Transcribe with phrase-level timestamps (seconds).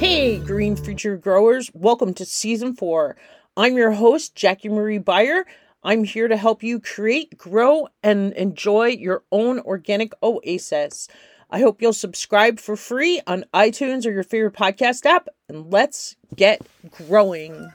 [0.00, 3.18] Hey, Green Future Growers, welcome to season four.
[3.54, 5.44] I'm your host, Jackie Marie Beyer.
[5.84, 11.06] I'm here to help you create, grow, and enjoy your own organic oasis.
[11.50, 16.16] I hope you'll subscribe for free on iTunes or your favorite podcast app, and let's
[16.34, 17.70] get growing.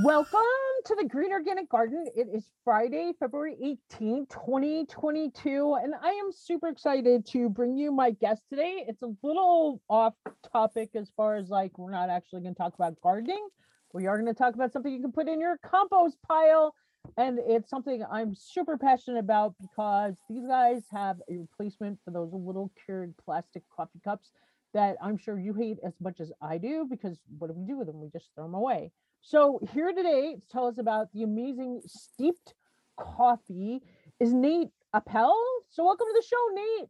[0.00, 0.40] Welcome
[0.86, 2.06] to the Green Organic Garden.
[2.16, 3.58] It is Friday, February
[3.92, 8.86] 18, 2022, and I am super excited to bring you my guest today.
[8.88, 10.14] It's a little off
[10.50, 13.46] topic as far as like we're not actually going to talk about gardening.
[13.92, 16.74] We are going to talk about something you can put in your compost pile.
[17.18, 22.30] And it's something I'm super passionate about because these guys have a replacement for those
[22.32, 24.30] little Keurig plastic coffee cups
[24.72, 27.76] that I'm sure you hate as much as I do because what do we do
[27.76, 28.00] with them?
[28.00, 28.90] We just throw them away.
[29.24, 32.54] So here today to tell us about the amazing steeped
[32.98, 33.80] coffee
[34.18, 35.40] is Nate Appel.
[35.70, 36.88] So welcome to the show, Nate.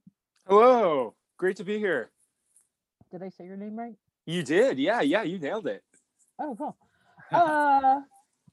[0.48, 1.14] Hello.
[1.36, 2.10] Great to be here.
[3.10, 3.94] Did I say your name right?
[4.24, 4.78] You did.
[4.78, 5.82] Yeah, yeah, you nailed it.
[6.40, 6.76] Oh, cool.
[7.32, 8.00] Uh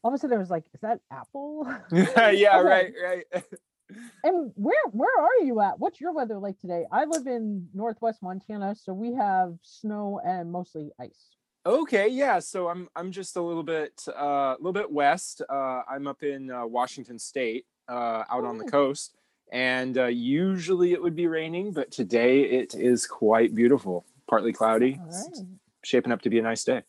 [0.03, 1.67] all of a sudden I was like, is that Apple?
[1.91, 3.25] yeah, right, right.
[4.23, 5.79] and where where are you at?
[5.79, 6.85] What's your weather like today?
[6.91, 11.38] I live in northwest Montana, so we have snow and mostly ice.
[11.65, 12.39] Okay, yeah.
[12.39, 15.41] So I'm I'm just a little bit uh, a little bit west.
[15.49, 18.69] Uh, I'm up in uh, Washington State, uh, out on the Oh.
[18.69, 19.15] coast,
[19.51, 24.05] and uh, usually it would be raining, but today it is quite beautiful.
[24.29, 25.45] Partly cloudy, right.
[25.83, 26.83] shaping up to be a nice day.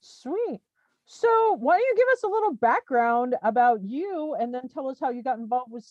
[0.00, 0.60] Sweet.
[1.06, 4.98] So why don't you give us a little background about you and then tell us
[5.00, 5.84] how you got involved with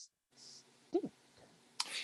[0.94, 1.12] Steep?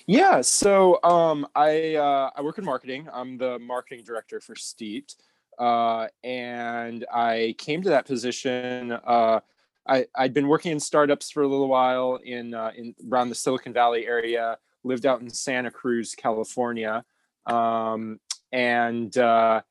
[0.06, 3.08] Yeah, so um, I uh, I work in marketing.
[3.14, 5.16] I'm the marketing director for Steeped,
[5.60, 8.92] uh, and I came to that position.
[8.92, 9.40] Uh,
[9.88, 13.36] I I'd been working in startups for a little while in uh, in around the
[13.36, 14.58] Silicon Valley area.
[14.84, 17.04] Lived out in Santa Cruz, California,
[17.48, 18.20] um,
[18.52, 19.62] and uh,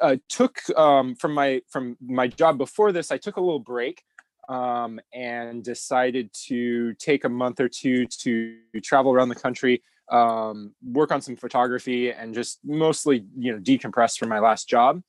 [0.00, 3.10] uh, took um, from my from my job before this.
[3.10, 4.02] I took a little break
[4.48, 10.74] um, and decided to take a month or two to travel around the country, um,
[10.84, 15.02] work on some photography, and just mostly, you know, decompress from my last job.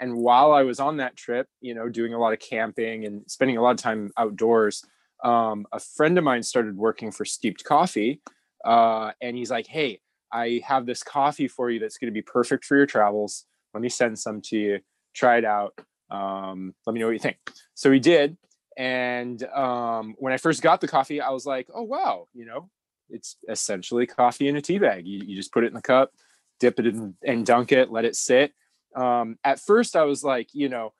[0.00, 3.22] And while I was on that trip, you know, doing a lot of camping and
[3.28, 4.84] spending a lot of time outdoors,
[5.24, 8.20] um, a friend of mine started working for Steeped Coffee,
[8.64, 10.00] uh, and he's like, "Hey,
[10.32, 13.44] I have this coffee for you that's going to be perfect for your travels.
[13.74, 14.80] Let me send some to you.
[15.14, 15.74] Try it out.
[16.10, 17.38] Um, let me know what you think."
[17.74, 18.36] So he did,
[18.76, 22.70] and um, when I first got the coffee, I was like, "Oh wow, you know,
[23.10, 25.06] it's essentially coffee in a tea bag.
[25.06, 26.12] You, you just put it in the cup,
[26.60, 28.52] dip it in, and dunk it, let it sit."
[28.98, 30.92] Um, at first, I was like, you know,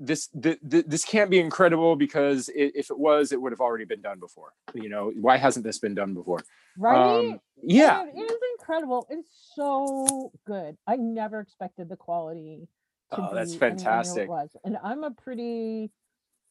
[0.00, 3.60] this th- th- this can't be incredible because i if it was, it would have
[3.60, 4.52] already been done before.
[4.74, 6.40] You know, why hasn't this been done before?
[6.76, 6.96] Right?
[6.96, 9.06] Um, yeah, And it is incredible.
[9.08, 10.76] It's so good.
[10.86, 12.66] I never expected the quality
[13.12, 14.24] to Oh, that's fantastic.
[14.24, 14.56] It was.
[14.64, 15.92] And I'm a pretty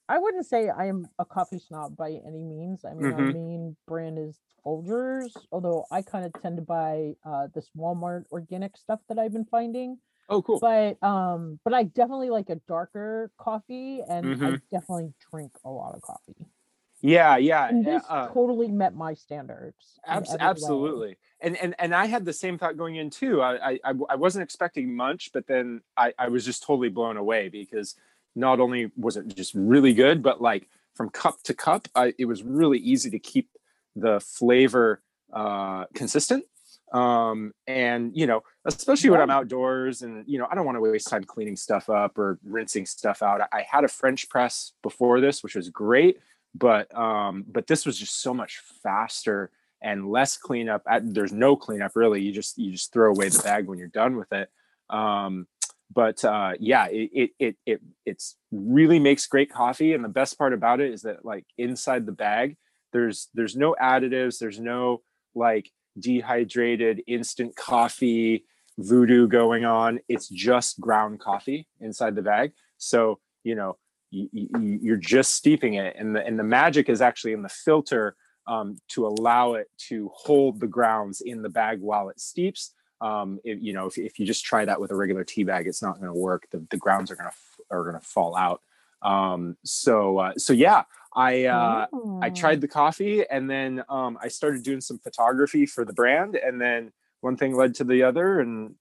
[0.08, 2.86] I wouldn't say I am a coffee snob by any means.
[2.86, 3.34] I mean, our Mhm.
[3.34, 8.78] main brand is Folgers, although I kind of tend to buy uh, this Walmart organic
[8.78, 10.00] stuff that I've been finding.
[10.34, 10.60] Oh, cool.
[10.60, 14.62] But um, but I definitely like a darker coffee, and I Mhm.
[14.72, 16.36] definitely drink a lot of coffee.
[17.02, 17.68] Yeah, yeah.
[17.68, 20.00] And this uh, totally met my standards.
[20.08, 20.46] Abs- every way.
[20.48, 23.94] absolutely and and and i had the same thought going in too I, I i
[24.10, 27.96] I wasn't expecting much but then i i was just totally blown away because
[28.36, 32.26] not only was it just really good but like from cup to cup I, it
[32.26, 33.50] was really easy to keep
[33.96, 35.02] the flavor
[35.32, 36.44] uh consistent
[36.94, 40.82] um and you know especially when i'm outdoors and you know i don't want to
[40.82, 43.42] waste time cleaning stuff up or rinsing stuff out.
[43.52, 46.20] I, had a french press before this which was great
[46.56, 49.50] but um but this was just so much faster
[49.82, 52.22] and less cleanup there's no cleanup really.
[52.22, 54.50] You just you just throw away the bag when you're done with it.
[54.90, 55.48] Um
[55.94, 60.38] but uh yeah it it it, it it's really makes great coffee and the best
[60.38, 62.58] part about it is that like inside the bag
[62.94, 65.02] there's there's no additives there's no
[65.36, 65.70] like
[66.00, 68.46] dehydrated instant coffee
[68.78, 70.00] voodoo going on.
[70.08, 72.54] It's just ground coffee inside the bag.
[72.78, 73.78] So you know
[74.14, 75.96] you, you, you're just steeping it.
[75.98, 78.16] And the and the magic is actually in the filter
[78.48, 82.74] um, to allow it to hold the grounds in the bag while it steeps.
[83.02, 85.68] Um, if, you know if, if you just try that with a regular tea bag
[85.68, 86.48] it's not going to work.
[86.52, 87.36] The, the grounds are going to
[87.72, 88.62] are going to fall out.
[89.02, 90.84] Um, so uh, so yeah
[91.16, 91.86] i uh,
[92.22, 92.36] I Mm.
[92.36, 96.36] tried the coffee and then um, I started doing some photography for the brand.
[96.36, 98.40] And then one thing led to the other.
[98.40, 98.76] And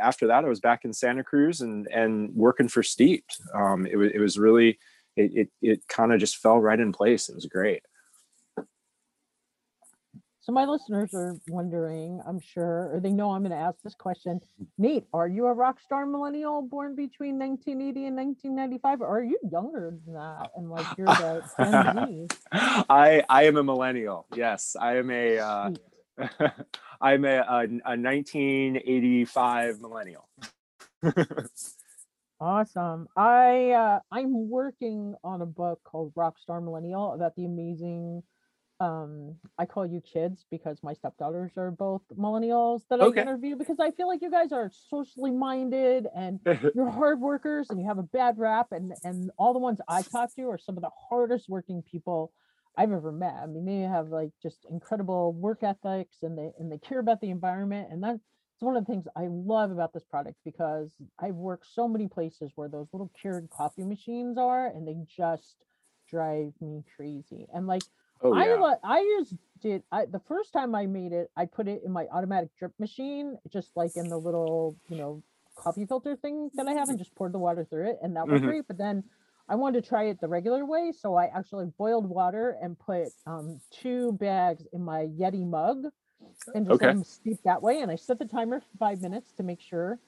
[0.00, 3.40] after that, I was back in Santa Cruz and, and working for Steeped.
[3.54, 4.78] Um, it, was, it was really,
[5.16, 7.28] it, it, it kind of just fell right in place.
[7.28, 7.82] It was great.
[10.48, 13.94] So my listeners are wondering, I'm sure, or they know I'm going to ask this
[13.94, 14.40] question.
[14.78, 19.38] Nate, are you a rock star millennial born between 1980 and 1995, or are you
[19.52, 20.50] younger than that?
[20.56, 22.28] And like you're the Gen
[22.88, 24.24] I am a millennial.
[24.34, 25.38] Yes, I am a.
[25.38, 25.70] Uh,
[27.02, 30.30] I'm a, a, a 1985 millennial.
[32.40, 33.06] awesome.
[33.14, 38.22] I uh, I'm working on a book called Rockstar Millennial about the amazing
[38.80, 43.20] um I call you kids because my stepdaughters are both millennials that okay.
[43.20, 46.38] I interview because I feel like you guys are socially minded and
[46.74, 50.02] you're hard workers and you have a bad rap and and all the ones I
[50.02, 52.32] talk to are some of the hardest working people
[52.78, 53.34] I've ever met.
[53.42, 57.20] I mean, they have like just incredible work ethics and they and they care about
[57.20, 57.88] the environment.
[57.90, 58.20] And that's
[58.60, 62.52] one of the things I love about this product because I've worked so many places
[62.54, 65.56] where those little Keurig coffee machines are and they just
[66.08, 67.48] drive me crazy.
[67.52, 67.82] And like
[68.22, 68.74] oh, yeah.
[68.84, 71.92] I I used did I the first time I made it, I put it in
[71.92, 75.22] my automatic drip machine, just like in the little, you know,
[75.56, 78.26] coffee filter thing that I have and just poured the water through it and that
[78.26, 78.50] was mm-hmm.
[78.50, 78.68] great.
[78.68, 79.04] But then
[79.48, 83.08] I wanted to try it the regular way, so I actually boiled water and put
[83.26, 85.84] um, two bags in my Yeti mug
[86.54, 86.86] and just okay.
[86.86, 87.80] let them steep that way.
[87.80, 89.98] And I set the timer for five minutes to make sure.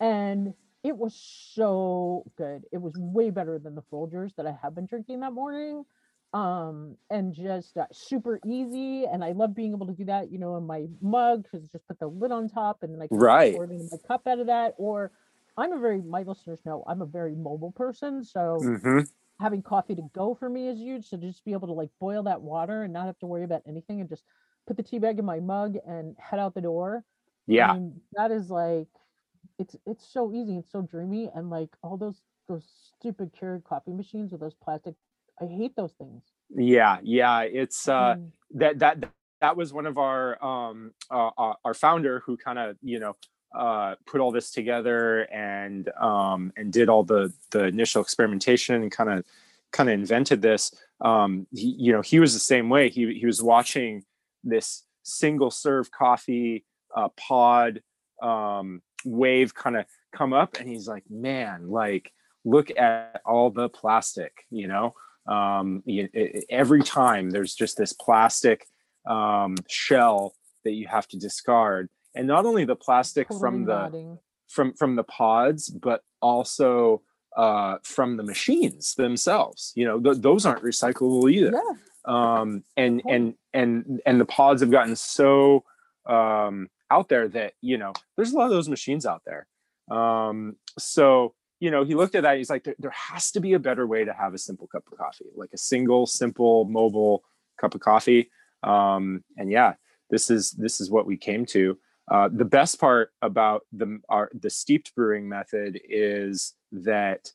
[0.00, 1.14] And it was
[1.52, 2.62] so good.
[2.72, 5.84] It was way better than the Folgers that I have been drinking that morning.
[6.32, 9.04] Um, and just uh, super easy.
[9.04, 11.86] And I love being able to do that, you know, in my mug because just
[11.86, 13.54] put the lid on top and then I can right.
[13.54, 14.74] in my cup out of that.
[14.76, 15.12] Or
[15.56, 19.00] I'm a very my listeners know I'm a very mobile person, so mm-hmm.
[19.40, 21.08] having coffee to go for me is huge.
[21.08, 23.62] So just be able to like boil that water and not have to worry about
[23.66, 24.24] anything and just
[24.66, 27.04] put the tea bag in my mug and head out the door.
[27.46, 28.88] Yeah, I mean, that is like
[29.58, 30.58] it's it's so easy.
[30.58, 32.64] It's so dreamy, and like all those those
[32.98, 34.94] stupid Keurig coffee machines with those plastic.
[35.40, 36.22] I hate those things.
[36.50, 38.30] Yeah, yeah, it's uh mm.
[38.54, 39.10] that that
[39.40, 43.16] that was one of our um uh, uh our founder who kind of you know
[43.56, 48.92] uh, put all this together and um, and did all the the initial experimentation and
[48.92, 49.24] kind of
[49.72, 50.74] kind of invented this.
[51.00, 52.88] Um, he, you know, he was the same way.
[52.88, 54.04] He he was watching
[54.44, 57.82] this single serve coffee uh, pod
[58.22, 62.12] um, wave kind of come up, and he's like, man, like
[62.44, 64.44] look at all the plastic.
[64.50, 64.94] You know,
[65.28, 68.66] um, it, it, every time there's just this plastic
[69.06, 70.34] um, shell
[70.64, 71.88] that you have to discard.
[72.14, 74.18] And not only the plastic totally from the
[74.48, 77.02] from from the pods but also
[77.36, 79.72] uh, from the machines themselves.
[79.76, 81.52] You know th- those aren't recyclable either.
[81.52, 81.72] Yeah.
[82.04, 85.64] um, and and and and the pods have gotten so
[86.06, 89.46] um, out there that you know there's a lot of those machines out there.
[89.90, 93.54] Um, so you know he looked at that he's like there, there has to be
[93.54, 97.22] a better way to have a simple cup of coffee like a single simple mobile
[97.60, 98.30] cup of coffee.
[98.62, 99.74] Um, and yeah
[100.10, 101.78] this is this is what we came to.
[102.10, 107.32] Uh, the best part about the our, the steeped brewing method is that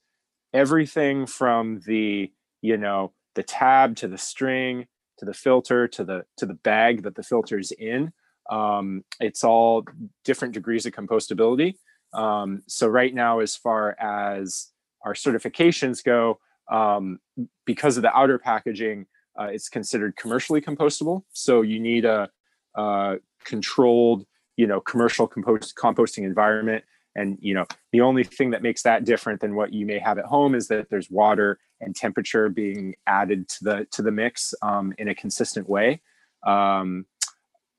[0.54, 2.32] everything from the
[2.62, 4.86] you know the tab to the string
[5.18, 8.12] to the filter to the to the bag that the filter's in
[8.50, 9.86] um, it's all
[10.26, 11.76] different degrees of compostability
[12.14, 14.70] um, so right now as far as
[15.04, 16.40] our certifications go
[16.72, 17.20] um,
[17.66, 19.06] because of the outer packaging
[19.40, 21.24] uh, it's considered commercially compostable.
[21.32, 22.30] So you need a,
[22.76, 24.26] a controlled
[24.58, 26.84] you know commercial compost composting environment.
[27.16, 30.18] And you know the only thing that makes that different than what you may have
[30.18, 34.54] at home is that there's water and temperature being added to the to the mix
[34.62, 36.02] um, in a consistent way.
[36.46, 37.06] Um,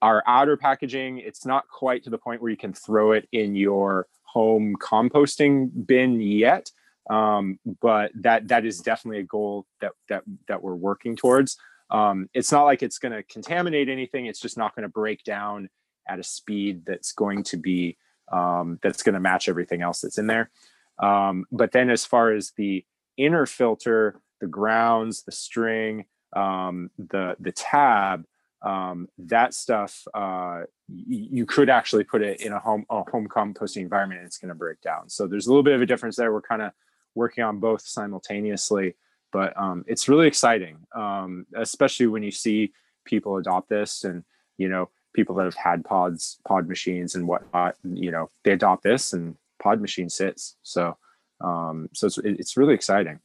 [0.00, 3.54] our outer packaging it's not quite to the point where you can throw it in
[3.54, 6.70] your home composting bin yet.
[7.10, 11.56] Um, but that that is definitely a goal that that that we're working towards.
[11.90, 14.26] Um, it's not like it's going to contaminate anything.
[14.26, 15.68] It's just not going to break down
[16.08, 17.98] at a speed that's going to be
[18.32, 20.50] um, that's going to match everything else that's in there.
[20.98, 22.84] Um, but then as far as the
[23.16, 28.24] inner filter, the grounds, the string, um, the the tab,
[28.62, 33.82] um, that stuff uh, you could actually put it in a home a home composting
[33.82, 35.08] environment and it's going to break down.
[35.08, 36.32] So there's a little bit of a difference there.
[36.32, 36.72] We're kind of
[37.14, 38.94] working on both simultaneously,
[39.32, 42.72] but um, it's really exciting, um, especially when you see
[43.04, 44.22] people adopt this and
[44.58, 48.82] you know people that have had pods, pod machines and whatnot, you know, they adopt
[48.82, 50.56] this and pod machine sits.
[50.62, 50.96] So,
[51.40, 53.20] um, so it's, it's really exciting.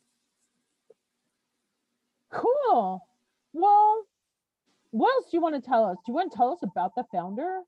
[2.32, 3.02] Cool.
[3.54, 3.87] Well,
[4.98, 5.98] what else do you want to tell us?
[6.06, 7.62] Do you want to tell us about the founder?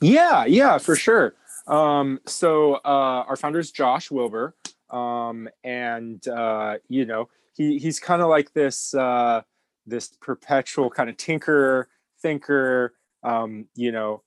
[0.00, 1.34] Yeah, yeah, for sure.
[1.66, 4.54] Um, so uh, our founder is Josh Wilbur,
[4.90, 9.42] um, and uh, you know he he's kind of like this uh,
[9.86, 11.88] this perpetual kind of tinker
[12.22, 12.94] thinker
[13.26, 14.22] um, you know,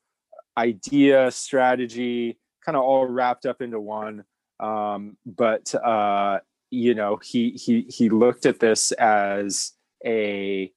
[0.56, 4.24] idea, strategy, kind of all wrapped up into one.
[4.60, 6.40] Um, but uh,
[6.70, 9.72] you know, he he he looked at this as
[10.04, 10.70] a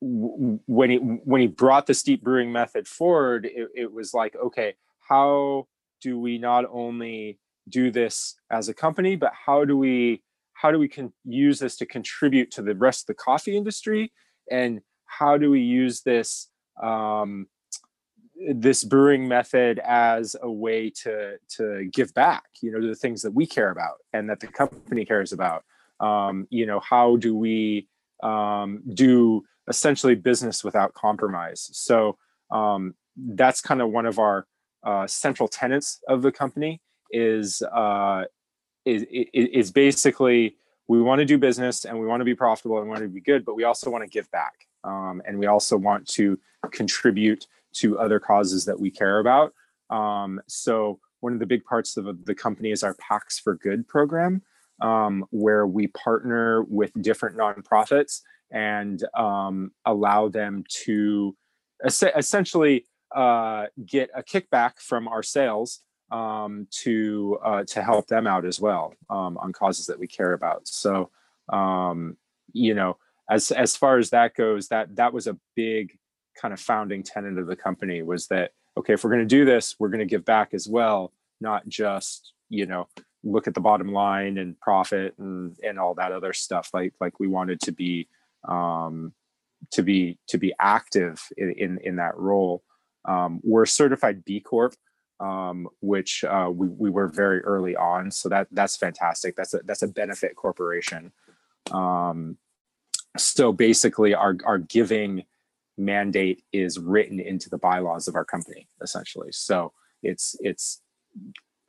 [0.00, 4.74] when he when he brought the steep brewing method forward, it, it was like, okay,
[5.08, 5.66] how
[6.00, 7.38] do we not only
[7.68, 10.22] do this as a company, but how do we
[10.54, 14.12] how do we can use this to contribute to the rest of the coffee industry,
[14.50, 16.48] and how do we use this
[16.82, 17.46] um,
[18.50, 23.22] this brewing method as a way to to give back, you know, to the things
[23.22, 25.64] that we care about and that the company cares about.
[26.00, 27.88] Um, you know, how do we
[28.22, 31.70] um, do essentially business without compromise?
[31.72, 32.18] So
[32.50, 34.46] um, that's kind of one of our
[34.84, 38.24] uh, central tenets of the company is, uh,
[38.84, 40.56] is is basically
[40.88, 43.08] we want to do business and we want to be profitable and we want to
[43.08, 44.54] be good, but we also want to give back
[44.84, 46.38] um, and we also want to
[46.70, 49.54] contribute to other causes that we care about.
[49.90, 53.86] Um, so one of the big parts of the company is our Packs for Good
[53.86, 54.42] program,
[54.80, 61.34] um, where we partner with different nonprofits and um, allow them to
[61.84, 65.80] es- essentially uh, get a kickback from our sales
[66.10, 70.34] um, to uh, to help them out as well um, on causes that we care
[70.34, 70.68] about.
[70.68, 71.10] So,
[71.48, 72.16] um,
[72.52, 72.98] you know,
[73.30, 75.98] as as far as that goes, that that was a big
[76.40, 79.44] kind of founding tenet of the company was that okay, if we're going to do
[79.44, 82.86] this, we're going to give back as well, not just you know
[83.24, 86.70] look at the bottom line and profit and and all that other stuff.
[86.74, 88.08] Like like we wanted to be
[88.48, 89.12] um,
[89.70, 92.62] to be to be active in in, in that role.
[93.04, 94.74] Um, we're certified B Corp,
[95.20, 99.36] um, which uh, we we were very early on, so that that's fantastic.
[99.36, 101.12] That's a that's a benefit corporation.
[101.70, 102.38] Um,
[103.16, 105.24] so basically, our our giving
[105.78, 109.32] mandate is written into the bylaws of our company, essentially.
[109.32, 109.72] So
[110.02, 110.80] it's it's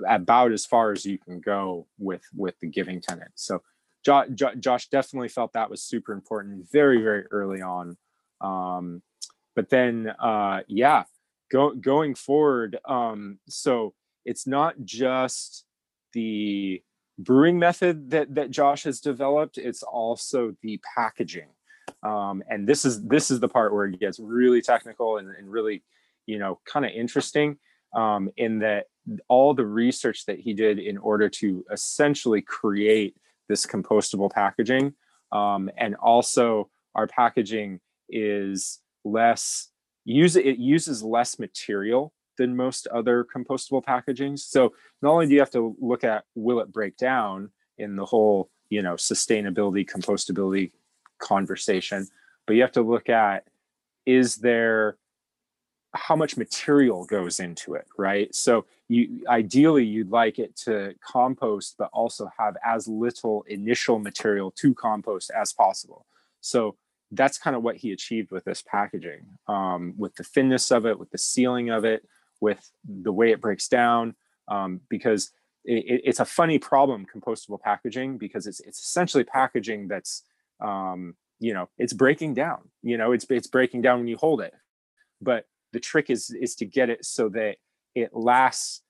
[0.07, 3.31] about as far as you can go with with the giving tenant.
[3.35, 3.61] So
[4.03, 4.27] Josh,
[4.59, 7.97] Josh definitely felt that was super important very very early on.
[8.41, 9.01] Um,
[9.55, 11.03] but then uh, yeah,
[11.51, 13.93] go, going forward, um, so
[14.25, 15.65] it's not just
[16.13, 16.81] the
[17.17, 21.49] brewing method that that Josh has developed; it's also the packaging.
[22.01, 25.49] Um, and this is this is the part where it gets really technical and, and
[25.49, 25.83] really,
[26.25, 27.57] you know, kind of interesting.
[27.95, 28.87] Um, in that
[29.27, 33.15] all the research that he did in order to essentially create
[33.53, 34.95] this compostable packaging,
[35.31, 37.79] um, and also our packaging
[38.09, 39.69] is less
[40.05, 44.39] use it uses less material than most other compostable packagings.
[44.39, 48.05] So not only do you have to look at will it break down in the
[48.05, 50.71] whole you know sustainability compostability
[51.19, 52.07] conversation,
[52.47, 53.43] but you have to look at
[54.07, 54.97] is there
[55.93, 58.33] how much material goes into it, right?
[58.33, 64.51] So you ideally you'd like it to compost, but also have as little initial material
[64.51, 66.05] to compost as possible.
[66.41, 66.75] So
[67.11, 70.97] that's kind of what he achieved with this packaging, um, with the thinness of it,
[70.97, 72.03] with the sealing of it,
[72.41, 74.15] with the way it breaks down,
[74.47, 75.31] um, because
[75.63, 80.23] it, it's a funny problem, compostable packaging, because it's it's essentially packaging that's
[80.59, 84.39] um, you know it's breaking down you know it's it's breaking down when you hold
[84.39, 84.53] it
[85.21, 87.57] but the trick is is to get it so that
[87.93, 88.81] it lasts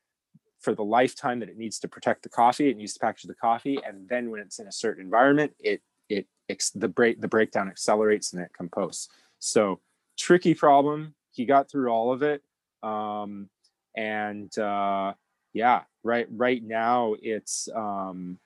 [0.60, 3.34] for the lifetime that it needs to protect the coffee it needs to package the
[3.34, 6.28] coffee and then when it's in a certain environment it it
[6.76, 9.10] the break the breakdown accelerates and it composts.
[9.40, 9.80] So
[10.18, 11.16] tricky problem.
[11.32, 12.44] He got through all of it
[12.84, 13.50] um,
[13.96, 15.14] and uh,
[15.54, 18.38] yeah right right now it's um,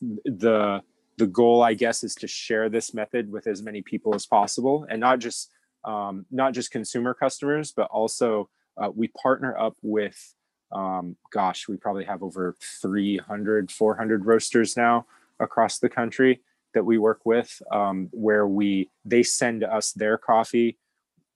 [0.00, 0.82] the
[1.18, 4.86] the goal i guess is to share this method with as many people as possible
[4.88, 5.50] and not just
[5.84, 8.48] um, not just consumer customers but also
[8.80, 10.34] uh, we partner up with
[10.72, 15.06] um, gosh we probably have over 300 400 roasters now
[15.40, 16.40] across the country
[16.74, 20.78] that we work with um, where we they send us their coffee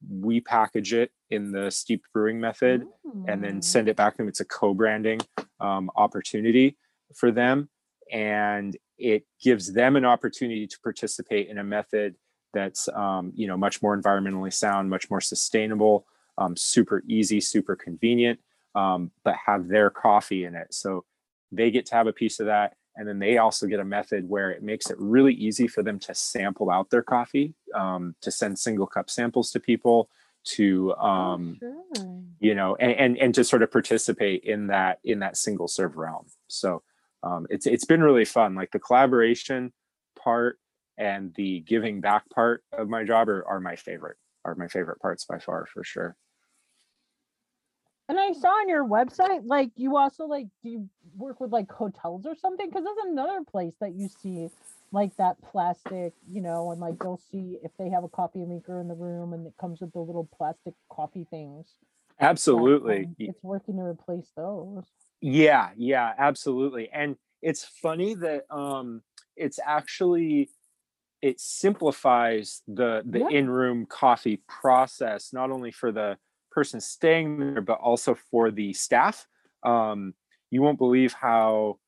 [0.08, 3.24] we package it in the steep brewing method Ooh.
[3.26, 5.20] and then send it back to them it's a co-branding
[5.60, 6.76] um, opportunity
[7.14, 7.68] for them
[8.12, 12.14] and it gives them an opportunity to participate in a method
[12.54, 16.06] that's um, you know much more environmentally sound much more sustainable
[16.38, 18.38] um, super easy super convenient
[18.74, 21.04] um, but have their coffee in it so
[21.52, 24.28] they get to have a piece of that and then they also get a method
[24.28, 28.30] where it makes it really easy for them to sample out their coffee um, to
[28.30, 30.08] send single cup samples to people
[30.44, 32.22] to oh, um, sure.
[32.40, 35.96] you know and, and and to sort of participate in that in that single serve
[35.96, 36.82] realm so
[37.24, 38.54] um, it's it's been really fun.
[38.54, 39.72] Like the collaboration
[40.16, 40.58] part
[40.96, 44.16] and the giving back part of my job are, are my favorite.
[44.44, 46.16] are my favorite parts by far for sure.
[48.08, 51.70] And I saw on your website, like you also like do you work with like
[51.70, 52.68] hotels or something?
[52.68, 54.48] Because that's another place that you see
[54.92, 58.80] like that plastic, you know, and like you'll see if they have a coffee maker
[58.80, 61.66] in the room and it comes with the little plastic coffee things.
[62.20, 63.04] Absolutely.
[63.04, 64.84] um, it's working to replace those.
[65.20, 66.90] Yeah, yeah, absolutely.
[66.92, 69.02] And it's funny that um
[69.36, 70.50] it's actually
[71.28, 73.38] it simplifies the the Yeah.
[73.38, 76.08] in-room coffee process not only for the
[76.56, 79.16] person staying there but also for the staff.
[79.72, 80.00] Um
[80.52, 81.78] you won't believe how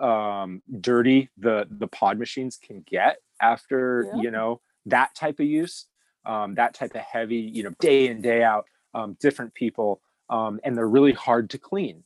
[0.00, 4.20] um dirty the the pod machines can get after, Yeah.
[4.22, 4.50] you know,
[4.94, 5.76] that type of use.
[6.32, 8.64] Um that type of heavy, you know, day in day out
[8.94, 9.90] um different people
[10.36, 12.04] um and they're really hard to clean.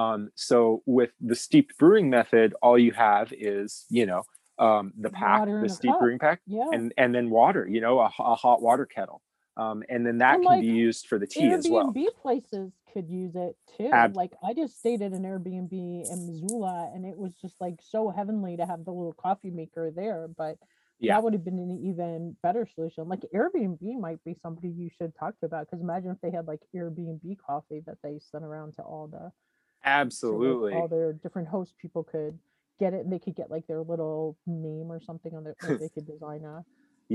[0.00, 4.22] Um, so with the steeped brewing method, all you have is, you know,
[4.62, 6.68] um, the pack, the steep brewing pack, Yeah.
[6.72, 9.20] and and then water, you know, a, a hot water kettle,
[9.56, 11.92] um, and then that And, can like, be used for the tea as well.
[11.92, 13.90] Airbnb places could use it too.
[13.92, 17.76] Ab- like I just stayed at an Airbnb in Missoula and it was just like
[17.82, 20.28] so heavenly to have the little coffee maker there.
[20.28, 20.58] But
[21.00, 21.14] Yeah.
[21.14, 23.08] that would have been an even better solution.
[23.08, 26.46] Like Airbnb might be somebody you should talk to about because imagine if they had
[26.46, 29.32] like Airbnb coffee that they sent around to all the so,
[29.84, 32.38] Absolutely, all their different host people could
[32.78, 35.78] get it and they could get like their little name or something on their like
[35.78, 36.64] they could design a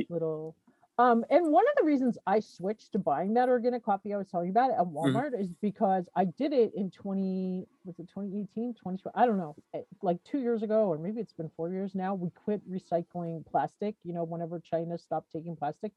[0.10, 0.56] little
[1.00, 4.30] um and one of the reasons i switched to buying that organic coffee i was
[4.30, 5.20] telling you about at Mm-hmm.
[5.20, 9.56] walmart is because i did it in 20 was it 2018 2012 i don't know
[9.74, 13.46] eh, like two years ago or maybe it's been four years now we quit recycling
[13.46, 15.92] plastic you know whenever china stopped taking plastic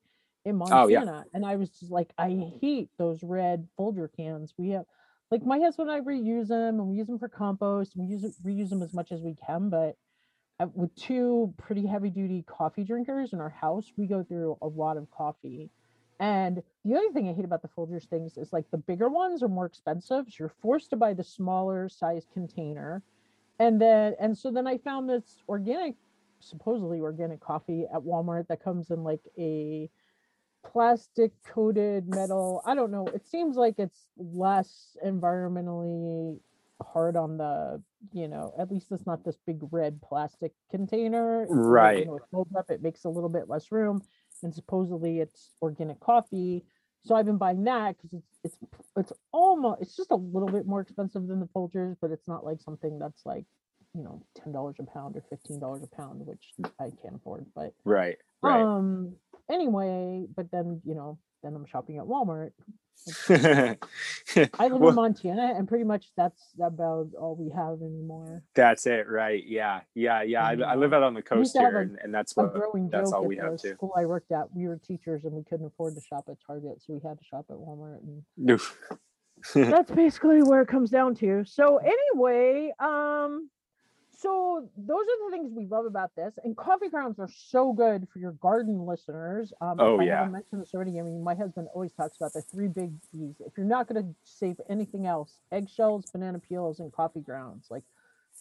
[0.45, 1.05] in Oh, yeah.
[1.05, 4.85] montana and i was just like i hate those red Folgers cans we have
[5.31, 7.93] like my husband and I reuse them and we use them for compost.
[7.97, 9.97] We use reuse them as much as we can, but
[10.59, 14.67] uh, with two pretty heavy duty coffee drinkers in our house, we go through a
[14.67, 15.71] lot of coffee.
[16.19, 19.43] And the other thing I hate about the Folgers things is like the bigger ones
[19.43, 20.27] are more expensive.
[20.29, 23.03] So you're forced to buy the smaller size container.
[23.59, 25.95] And then, and so then I found this organic,
[26.41, 29.89] supposedly organic coffee at Walmart that comes in like a
[30.65, 32.63] plastic coated metal.
[32.67, 33.07] I don't know.
[33.09, 36.39] It seems like it's less environmentally
[36.83, 41.43] hard on the, you know, at least it's not this big red plastic container.
[41.43, 41.99] It's like, Right.
[42.01, 44.03] You know, it folds up, it makes a little bit less room.
[44.43, 46.65] And supposedly it's organic coffee.
[47.03, 48.57] So I've been buying that because it's it's
[48.97, 52.45] it's almost it's just a little bit more expensive than the Folgers, but it's not
[52.45, 53.45] like something that's like,
[53.95, 57.47] you know, ten dollars a pound or fifteen dollars a pound, which I can't afford.
[57.55, 58.61] But right, right.
[58.61, 59.15] um.
[59.51, 62.53] Anyway, but then you know, then I'm shopping at Walmart.
[63.31, 68.43] I live Well, in Montana, and pretty much that's about all we have anymore.
[68.55, 69.43] that's it, right?
[69.47, 70.45] Yeah, yeah, yeah.
[70.45, 72.53] I, I live out on the coast here, a- and, and that's what.
[72.55, 73.73] growing that's all we have, too.
[73.73, 74.53] school I worked at.
[74.55, 77.25] We were teachers, and we couldn't afford to shop at Target, so we had to
[77.25, 78.01] shop at Walmart.
[78.37, 78.61] And
[79.73, 81.43] that's basically where it comes down to.
[81.47, 83.49] So anyway, um,
[84.21, 88.07] so those are the things we love about this, and coffee grounds are so good
[88.13, 89.53] for your garden listeners.
[89.61, 90.29] Um, Oh, I yeah.
[90.29, 90.99] haven't mentioned this already.
[90.99, 93.37] I mean, my husband always talks about the three big B's.
[93.41, 97.85] If you're not going to save anything else, eggshells, banana peels, and coffee grounds, like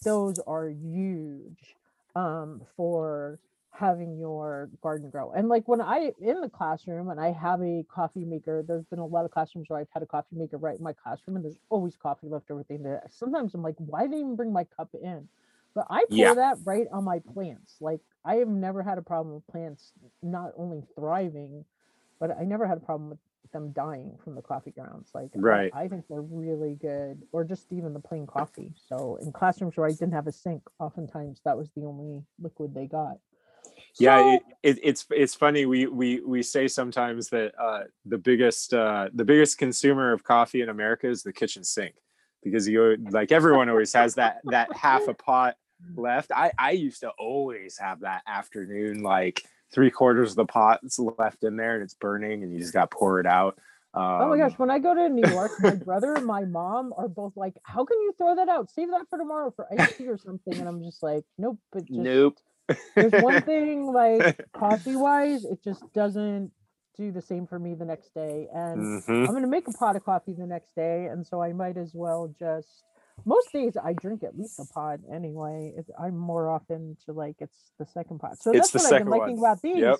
[0.04, 1.76] those are huge
[2.14, 3.38] um, for
[3.72, 5.32] having your garden grow.
[5.32, 8.98] And like when I in the classroom and I have a coffee maker, there's been
[8.98, 11.44] a lot of classrooms where I've had a coffee maker right in my classroom and
[11.44, 13.02] there's always coffee left over thing there.
[13.10, 15.28] Sometimes I'm like, why didn't I even bring my cup in?
[15.74, 16.34] But I pour Yeah.
[16.34, 17.76] that right on my plants.
[17.80, 21.64] Like I have never had a problem with plants not only thriving,
[22.18, 23.18] but I never had a problem with
[23.52, 25.10] them dying from the coffee grounds.
[25.14, 25.70] Like I- Right.
[25.74, 28.72] I, think they're really good, or just even the plain coffee.
[28.76, 32.74] So in classrooms where I didn't have a sink, oftentimes that was the only liquid
[32.74, 33.18] they got.
[33.98, 38.72] yeah it, it, it's it's funny we we we say sometimes that uh the biggest
[38.72, 41.94] uh the biggest consumer of coffee in america is the kitchen sink
[42.42, 45.56] because you like everyone always has that that half a pot
[45.96, 50.98] left i i used to always have that afternoon like three quarters of the pot's
[50.98, 53.58] left in there and it's burning and you just got to pour it out
[53.92, 56.94] um, Oh my gosh, when I go to New York, my brother and my mom
[56.96, 58.70] are both like, How can you throw that out?
[58.70, 60.54] Save that for tomorrow for iced tea or something.
[60.54, 62.38] And I'm just like, Nope, but just nope
[62.94, 66.52] there's one thing like coffee wise, it just doesn't
[66.96, 68.48] do the same for me the next day.
[68.52, 69.28] And Mhm.
[69.28, 71.94] I'm gonna make a pot of coffee the next day, and so I might as
[71.94, 72.84] well just
[73.24, 75.74] most days I drink at least a pot anyway.
[75.76, 78.38] It, I'm more often to like it's the second pot.
[78.42, 79.38] So It's that's what I've been liking one.
[79.38, 79.98] about these Yep.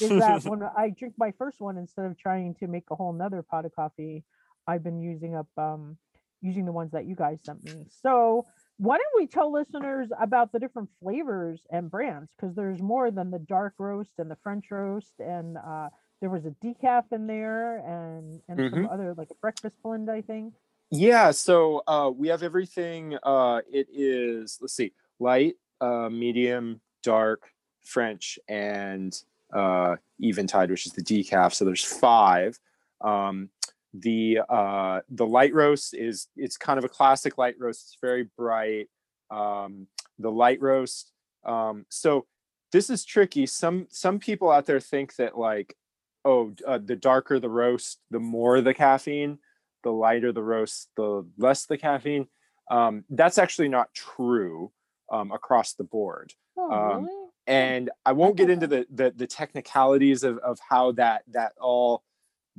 [0.00, 3.12] is that when I drink my first one, instead of trying to make a whole
[3.12, 4.24] nother pot of coffee,
[4.66, 5.96] I've been using up um
[6.42, 7.86] using the ones that you guys sent me.
[8.02, 8.46] So
[8.78, 12.32] why don't we tell listeners about the different flavors and brands?
[12.34, 15.88] Because there's more than the dark roast and the French roast and uh
[16.20, 18.92] there was a decaf in there and and some Mhm.
[18.92, 20.54] other like a breakfast blend, I think.
[20.90, 23.16] Yeah, so uh, we have everything.
[23.22, 27.52] Uh, it is let's see, light, uh, medium, dark,
[27.84, 29.16] French, and
[29.52, 31.54] uh, Eventide, which is the decaf.
[31.54, 32.58] So there's five.
[33.00, 33.50] Um,
[33.94, 37.82] the uh, the light roast is it's kind of a classic light roast.
[37.86, 38.88] It's very bright.
[39.30, 39.86] Um,
[40.18, 41.12] the light roast.
[41.44, 42.26] Um, so
[42.72, 43.46] this is tricky.
[43.46, 45.76] Some some people out there think that like,
[46.24, 49.38] oh, uh, the darker the roast, the more the caffeine
[49.82, 52.26] the lighter the roast, the less the caffeine.
[52.70, 54.70] Um, that's actually not true
[55.10, 56.32] um, across the board.
[56.56, 57.26] Oh, Um, really?
[57.46, 62.04] And I won't get into the the, the technicalities of, of how that that all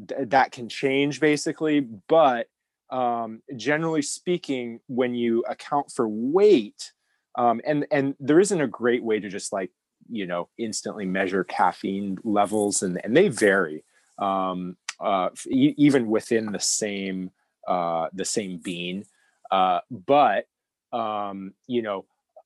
[0.07, 2.47] th- that can change basically, but
[2.89, 6.91] um, generally speaking, when you account for weight,
[7.37, 9.71] um, and and there isn't a great way to just like
[10.11, 13.83] you know instantly measure caffeine levels, and and they vary.
[14.19, 17.31] Um, uh, e- even within the same
[17.67, 19.05] uh, the same bean.
[19.49, 20.45] Uh, but
[20.93, 22.05] um, you know,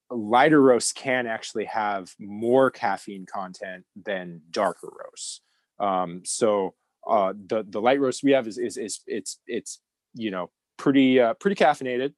[0.09, 5.41] lighter roasts can actually have more caffeine content than darker roasts.
[5.79, 6.75] Um, so
[7.07, 9.79] uh, the the light roast we have is is, is it's it's
[10.13, 12.13] you know pretty uh, pretty caffeinated.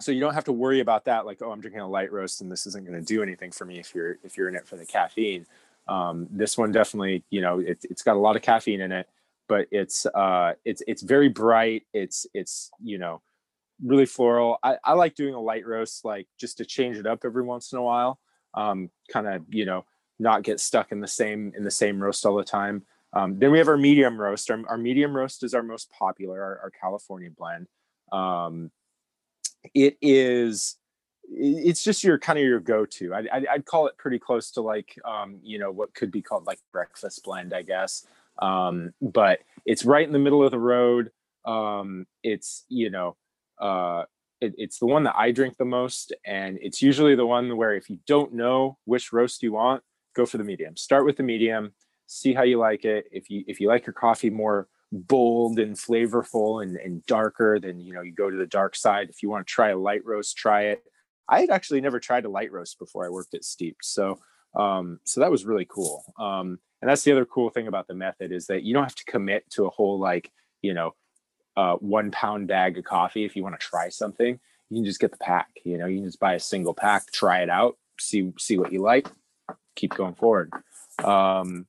[0.00, 2.40] So you don't have to worry about that like oh i'm drinking a light roast
[2.40, 4.66] and this isn't going to do anything for me if you're if you're in it
[4.66, 5.46] for the caffeine.
[5.88, 9.08] Um, this one definitely you know it, it's got a lot of caffeine in it
[9.48, 13.20] but it's uh it's it's very bright it's it's you know
[13.82, 14.58] really floral.
[14.62, 17.72] I, I like doing a light roast like just to change it up every once
[17.72, 18.20] in a while
[18.54, 19.84] um kind of you know
[20.20, 22.82] not get stuck in the same in the same roast all the time.
[23.12, 24.50] Um, then we have our medium roast.
[24.50, 27.66] Our, our medium roast is our most popular our, our california blend.
[28.12, 28.70] Um,
[29.74, 30.76] it is
[31.32, 33.14] it's just your kind of your go-to.
[33.14, 36.22] I'd, I'd, I'd call it pretty close to like um, you know what could be
[36.22, 38.06] called like breakfast blend i guess.
[38.40, 41.10] Um, but it's right in the middle of the road.
[41.44, 43.16] Um, it's you know
[43.60, 44.04] uh,
[44.40, 47.74] it, it's the one that i drink the most and it's usually the one where
[47.74, 49.82] if you don't know which roast you want
[50.14, 50.76] go for the medium.
[50.76, 51.72] Start with the medium
[52.10, 53.06] see how you like it.
[53.12, 57.78] If you if you like your coffee more bold and flavorful and, and darker then
[57.80, 59.08] you know you go to the dark side.
[59.08, 60.82] If you want to try a light roast try it.
[61.28, 63.06] I had actually never tried a light roast before.
[63.06, 64.18] I worked at Steep, so
[64.56, 66.04] um so that was really cool.
[66.18, 68.96] Um and that's the other cool thing about the method is that you don't have
[68.96, 70.94] to commit to a whole like you know
[71.56, 74.40] uh one pound bag of coffee if you want to try something.
[74.70, 77.12] You can just get the pack you know you can just buy a single pack
[77.12, 79.08] try it out see see what you like
[79.76, 80.52] keep going forward.
[81.04, 81.66] Um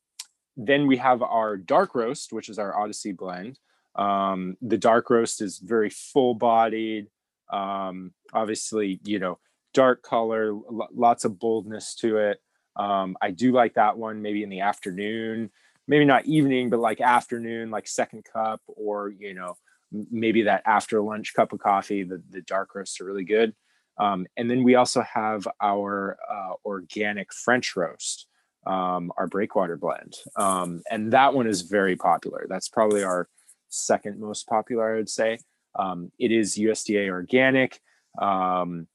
[0.67, 3.59] then we have our dark roast, which is our Odyssey blend.
[3.95, 7.07] Um, the dark roast is very full bodied.
[7.51, 9.39] Um, obviously, you know,
[9.73, 12.41] dark color, l- lots of boldness to it.
[12.75, 15.51] Um, I do like that one maybe in the afternoon,
[15.87, 19.57] maybe not evening, but like afternoon, like second cup, or, you know,
[19.91, 22.03] maybe that after lunch cup of coffee.
[22.03, 23.53] The, the dark roasts are really good.
[23.97, 28.27] Um, and then we also have our uh, organic French roast
[28.65, 30.15] um, our breakwater blend.
[30.35, 32.45] Um, and that one is very popular.
[32.49, 33.27] That's probably our
[33.69, 35.39] second most popular, I would say.
[35.75, 37.79] Um, it is USDA organic.
[38.19, 38.87] Um,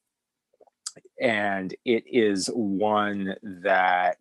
[1.19, 4.19] and it is one that,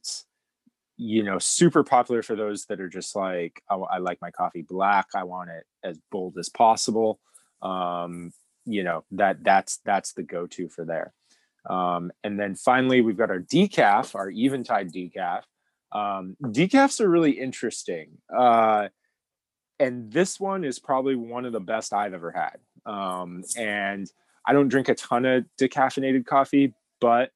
[0.97, 4.63] you know, super popular for those that are just like, I, I like my coffee
[4.63, 5.07] black.
[5.15, 7.21] I want it as bold as possible.
[7.63, 8.33] Um,
[8.65, 11.13] you know, that that's, that's the go-to for there.
[11.69, 15.43] Um, and then finally, we've got our decaf, our Eventide decaf.
[15.93, 18.19] Um, decafs are really interesting.
[18.35, 18.89] Uh,
[19.79, 22.59] and this one is probably one of the best I've ever had.
[22.91, 24.11] Um, and
[24.47, 27.31] I don't drink a ton of decaffeinated coffee, but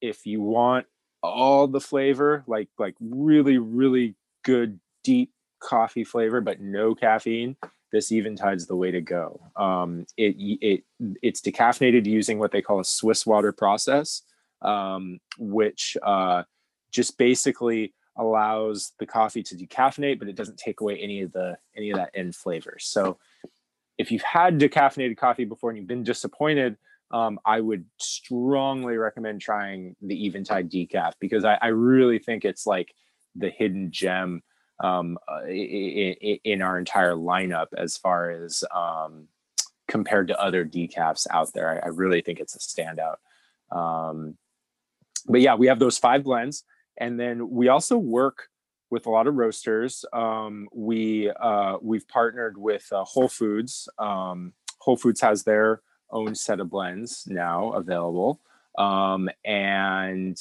[0.00, 0.86] if you want
[1.22, 4.14] all the flavor, like like really really
[4.44, 7.56] good deep coffee flavor, but no caffeine,
[7.92, 9.40] this Eventide's the way to go.
[9.54, 10.84] Um, it it
[11.22, 14.22] it's decaffeinated using what they call a Swiss water process,
[14.62, 16.42] um, which uh,
[16.90, 21.56] just basically allows the coffee to decaffeinate, but it doesn't take away any of the
[21.76, 22.76] any of that end flavor.
[22.80, 23.18] So
[23.98, 26.76] if you've had decaffeinated coffee before and you've been disappointed,
[27.10, 32.66] um, I would strongly recommend trying the Eventide decaf because I, I really think it's
[32.66, 32.94] like
[33.36, 34.42] the hidden gem
[34.82, 39.28] um, uh, in, in, our entire lineup as far as um,
[39.86, 41.70] compared to other decafs out there.
[41.70, 43.16] I, I really think it's a standout.
[43.74, 44.36] Um,
[45.26, 46.64] but yeah, we have those five blends,
[46.98, 48.48] and then we also work
[48.90, 50.04] with a lot of roasters.
[50.12, 53.88] Um, we uh, we've partnered with uh, Whole Foods.
[53.98, 58.40] Um, Whole Foods has their own set of blends now available,
[58.76, 60.36] um, and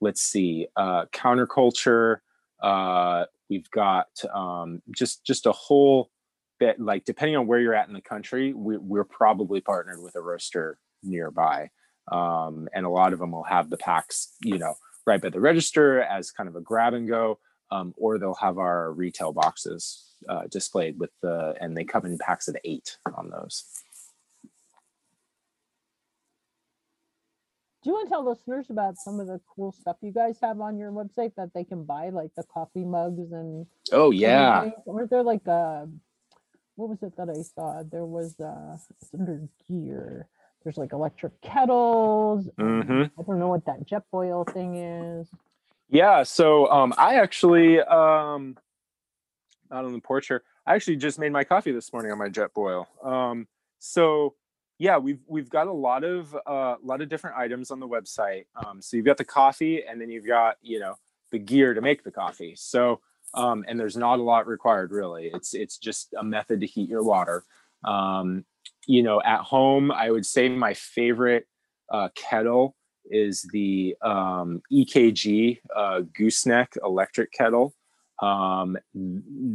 [0.00, 2.18] let's see, uh, Counterculture.
[2.62, 6.10] Uh, we've got um, just just a whole
[6.58, 10.16] bit like depending on where you're at in the country we, we're probably partnered with
[10.16, 11.68] a roaster nearby
[12.10, 14.74] um, and a lot of them will have the packs you know
[15.06, 17.38] right by the register as kind of a grab and go
[17.70, 22.16] um, or they'll have our retail boxes uh, displayed with the and they come in
[22.16, 23.64] packs of eight on those
[27.82, 30.60] Do you want to tell listeners about some of the cool stuff you guys have
[30.60, 33.66] on your website that they can buy, like the coffee mugs and?
[33.90, 34.70] oh yeah?
[34.86, 35.86] Weren't there like uh
[36.76, 37.82] what was it that I saw?
[37.82, 40.28] There was uh it's under gear.
[40.62, 42.48] There's like electric kettles.
[42.58, 43.10] Mhm.
[43.18, 45.28] I don't know what that Jetboil thing is.
[45.88, 48.56] Yeah, so um, I actually um,
[49.70, 50.42] out on the porch here.
[50.64, 52.86] I actually just made my coffee this morning on my Jetboil.
[53.04, 53.46] Um,
[53.78, 54.34] so
[54.82, 57.86] yeah, we've we've got a lot of a uh, lot of different items on the
[57.86, 58.46] website.
[58.56, 60.96] Um, so you've got the coffee, and then you've got you know
[61.30, 62.54] the gear to make the coffee.
[62.56, 62.98] So
[63.32, 65.30] um, and there's not a lot required really.
[65.32, 67.44] It's it's just a method to heat your water.
[67.84, 68.44] Um,
[68.88, 71.46] you know, at home, I would say my favorite
[71.88, 77.72] uh, kettle is the um, EKG uh, gooseneck electric kettle.
[78.20, 78.76] Um,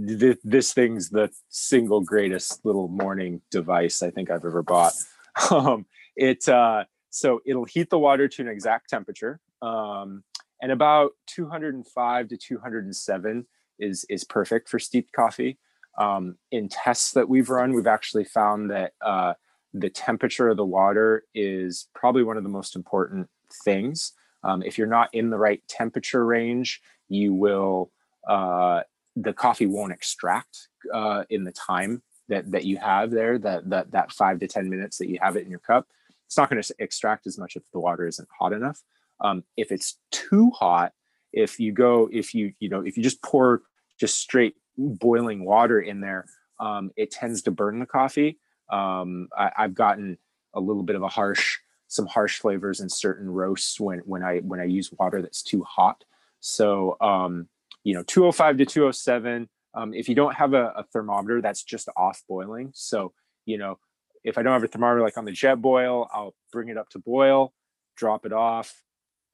[0.07, 4.93] th- this thing's the single greatest little morning device I think I've ever bought.
[5.52, 10.23] Um, it uh, so it'll heat the water to an exact temperature, um,
[10.62, 13.45] and about 205 to 207
[13.80, 15.58] is is perfect for steeped coffee.
[15.97, 19.34] Um, in tests that we've run, we've actually found that uh,
[19.73, 23.30] the temperature of the water is probably one of the most important
[23.63, 24.13] things.
[24.43, 27.91] Um, if you're not in the right temperature range, you will
[28.28, 28.82] uh,
[29.15, 33.37] the coffee won't extract uh, in the time that that you have there.
[33.37, 35.87] That that that five to ten minutes that you have it in your cup,
[36.25, 38.81] it's not going to extract as much if the water isn't hot enough.
[39.19, 40.93] Um, if it's too hot,
[41.33, 43.63] if you go if you you know if you just pour
[43.99, 46.25] just straight boiling water in there,
[46.59, 48.39] um, it tends to burn the coffee.
[48.69, 50.17] Um, I, I've gotten
[50.53, 51.57] a little bit of a harsh
[51.89, 55.63] some harsh flavors in certain roasts when when I when I use water that's too
[55.63, 56.03] hot.
[56.39, 57.47] So um,
[57.83, 59.47] you know, 205 to 207.
[59.73, 62.71] Um, if you don't have a, a thermometer, that's just off boiling.
[62.73, 63.13] So
[63.45, 63.80] you know,
[64.23, 66.99] if I don't have a thermometer like on the Jetboil, I'll bring it up to
[66.99, 67.53] boil,
[67.95, 68.84] drop it off,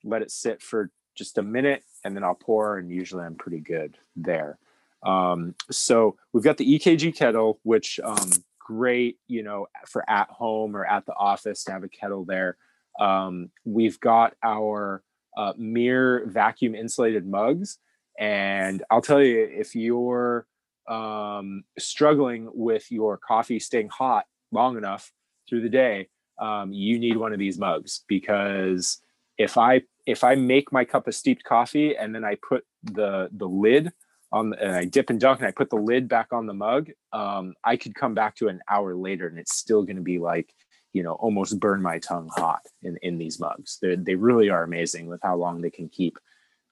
[0.04, 2.78] let it sit for just a minute, and then I'll pour.
[2.78, 4.58] And usually, I'm pretty good there.
[5.04, 10.76] Um, so we've got the EKG kettle, which um, great, you know, for at home
[10.76, 12.58] or at the office to have a kettle there.
[13.00, 15.04] Um, we've got our
[15.36, 17.80] uh, MiiR vacuum insulated mugs,
[18.20, 20.46] and I'll tell you if you're
[20.88, 25.12] um, struggling with your coffee staying hot long enough
[25.50, 29.02] through the day, um, you need one of these mugs because
[29.38, 33.30] if I if I make my cup of steeped coffee and then I put the
[33.32, 33.92] the lid
[34.32, 36.90] on and I dip and dunk and I put the lid back on the mug,
[37.12, 40.20] um, I could come back to an hour later and it's still going to be
[40.20, 40.54] like,
[40.92, 43.78] you know, almost burn my tongue hot in, in these mugs.
[43.82, 46.18] They they really are amazing with how long they can keep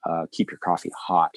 [0.08, 1.34] uh, keep your coffee hot.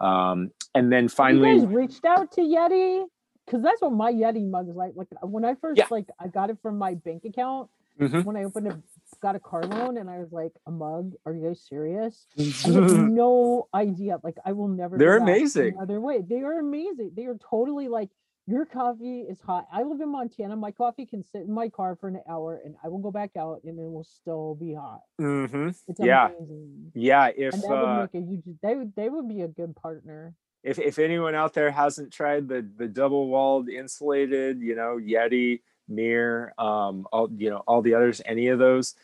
[0.00, 3.04] Um, and then finally, you guys reached out to Yeti
[3.46, 4.92] because that's what my Yeti mug is like.
[4.94, 5.86] Like when I first Yeah.
[5.90, 8.24] like I got it from my bank account Mhm.
[8.24, 8.76] when I opened it,
[9.20, 11.14] got a car loan, and I was like, a mug?
[11.24, 12.26] Are you guys serious?
[12.66, 14.18] No idea.
[14.22, 14.98] Like I will never.
[14.98, 15.76] They're amazing.
[15.76, 17.12] Another way, they are amazing.
[17.16, 18.10] They are totally like
[18.46, 19.66] your coffee is hot.
[19.72, 20.56] I live in Montana.
[20.56, 23.36] My coffee can sit in my car for an hour, and I will go back
[23.36, 25.00] out, and it will still be hot.
[25.20, 25.68] Mm-hmm.
[25.88, 26.28] It's Yeah.
[26.28, 26.92] amazing.
[26.94, 28.44] yeah, if And that uh, would make a huge.
[28.62, 28.94] They would.
[28.94, 30.34] They would be a good partner.
[30.62, 35.60] if if anyone out there hasn't tried the the double walled insulated, you know, Yeti,
[35.90, 38.94] MiiR, um, all you know, all the others, any of those,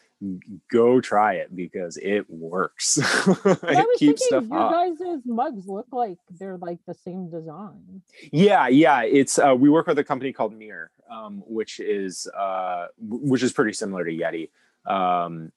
[0.70, 2.98] go try it because it works.
[3.44, 7.30] But I was keeps thinking stuff your guys' mugs look like they're like the same
[7.30, 8.02] design.
[8.30, 9.02] Yeah, yeah.
[9.02, 13.52] It's uh, we work with a company called MiiR, um, which is uh, which is
[13.52, 14.50] pretty similar to Yeti,
[14.86, 15.52] um,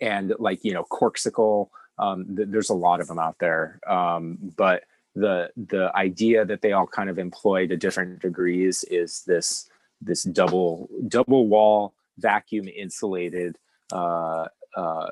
[0.00, 1.68] and like you know Corkcicle.
[1.98, 6.60] Um, th- there's a lot of them out there, um, but the the idea that
[6.60, 9.68] they all kind of employ to different degrees is this
[10.00, 13.56] this double double wall vacuum insulated
[13.92, 15.08] uh, uh,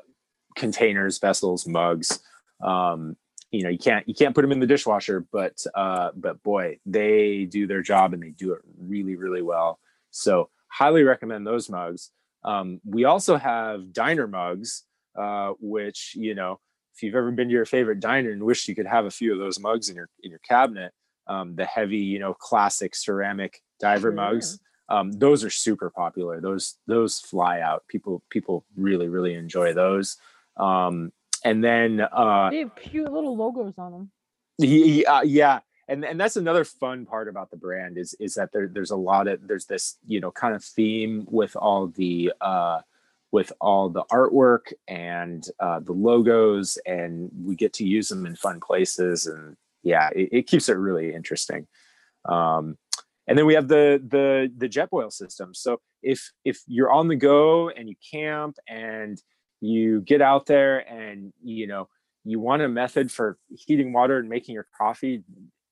[0.55, 2.19] containers, vessels, mugs.
[2.63, 3.17] Um,
[3.55, 6.77] you know you can't you can't put them in the dishwasher but uh but boy
[6.85, 9.79] they do their job and they do it really really well.
[10.11, 12.11] So highly recommend those mugs.
[12.43, 14.83] Um we also have diner mugs
[15.17, 16.59] uh which you know
[16.93, 19.31] if you've ever been to your favorite diner and wish you could have a few
[19.31, 20.91] of those mugs in your in your cabinet
[21.27, 26.75] um the heavy you know classic ceramic diver mugs um those are super popular those
[26.87, 30.17] those fly out people people really really enjoy those
[30.57, 31.11] um
[31.43, 34.11] and then uh They have cute little logos on them.
[34.57, 38.67] Yeah, yeah, and and that's another fun part about the brand is is that there
[38.67, 42.79] there's a lot of there's this you know kind of theme with all the uh
[43.31, 48.33] with all the artwork and uh, the logos, and we get to use them in
[48.33, 51.67] fun places, and yeah, it, it keeps it really interesting.
[52.23, 52.77] Um,
[53.27, 55.53] and then we have the the the Jetboil system.
[55.53, 59.21] So if if you're on the go and you camp and
[59.61, 61.89] you get out there and you know
[62.23, 65.23] you want a method for heating water and making your coffee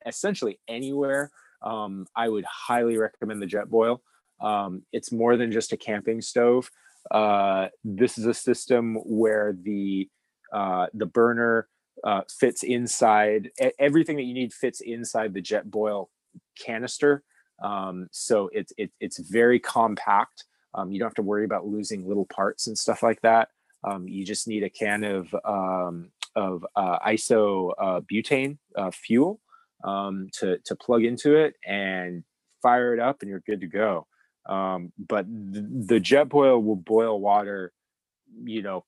[0.06, 1.32] essentially anywhere,
[1.63, 4.00] um, I would highly recommend the Jetboil.
[4.42, 6.70] Um, it's more than just a camping stove.
[7.12, 10.10] Uh, this is a system where the
[10.52, 11.68] uh, the burner
[12.04, 16.08] uh, fits inside everything that you need fits inside the Jetboil
[16.60, 17.24] canister.
[17.63, 20.45] Um, so it's it, it's very compact.
[20.76, 23.49] Um, you don't have to worry about losing little parts and stuff like that.
[23.84, 29.39] Um, you just need a can of um, of uh, iso uh, butane uh, fuel
[29.84, 32.23] um, to to plug into it and
[32.62, 34.08] fire it up, and you're good to go.
[34.47, 37.71] Um, but th- the Jetboil will boil water,
[38.43, 38.84] you know,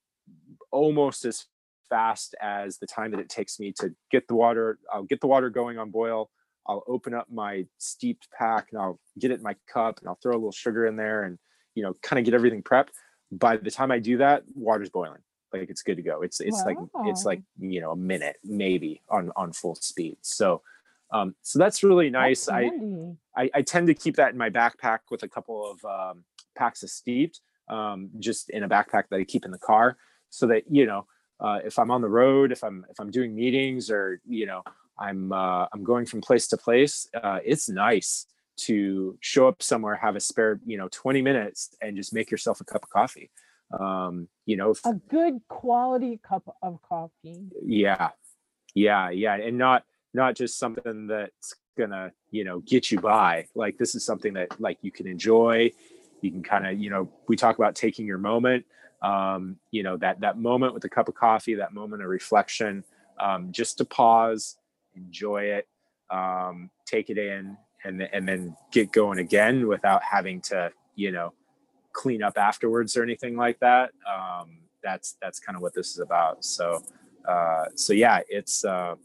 [0.71, 1.45] almost as
[1.89, 4.79] fast as the time that it takes me to get the water.
[4.91, 6.29] I'll get the water going on boil.
[6.67, 10.19] I'll open up my steeped pack and I'll get it in my cup and I'll
[10.21, 11.37] throw a little sugar in there and
[11.75, 12.89] you know kind of get everything prepped.
[13.31, 15.21] By the time I do that, water's boiling.
[15.53, 16.21] Like it's good to go.
[16.21, 16.65] It's it's wow.
[16.65, 20.17] like it's like you know a minute maybe on on full speed.
[20.21, 20.61] So
[21.11, 22.45] um, so that's really nice.
[22.45, 22.71] That's
[23.37, 26.23] I, I, I tend to keep that in my backpack with a couple of um,
[26.57, 29.97] packs of steeped, um, just in a backpack that I keep in the car,
[30.29, 31.05] so that you know
[31.39, 34.63] uh, if I'm on the road, if I'm if I'm doing meetings or you know
[34.97, 38.27] I'm uh, I'm going from place to place, uh, it's nice
[38.57, 42.61] to show up somewhere, have a spare you know 20 minutes, and just make yourself
[42.61, 43.31] a cup of coffee.
[43.77, 47.49] Um, you know, a good quality cup of coffee.
[47.63, 48.09] Yeah,
[48.73, 53.77] yeah, yeah, and not not just something that's gonna you know get you by like
[53.77, 55.71] this is something that like you can enjoy
[56.21, 58.65] you can kind of you know we talk about taking your moment
[59.01, 62.83] um you know that that moment with a cup of coffee that moment of reflection
[63.19, 64.55] um just to pause
[64.95, 65.67] enjoy it
[66.09, 71.33] um take it in and and then get going again without having to you know
[71.93, 73.91] clean up afterwards or anything like that.
[74.11, 76.43] Um that's that's kind of what this is about.
[76.43, 76.83] So
[77.27, 78.95] uh so yeah it's uh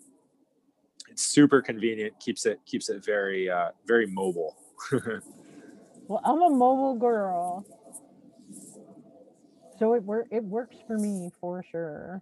[1.09, 4.57] it's super convenient keeps it keeps it very uh very mobile.
[6.09, 7.65] Well i'm a mobile girl.
[9.79, 12.21] So it work it works for me for sure.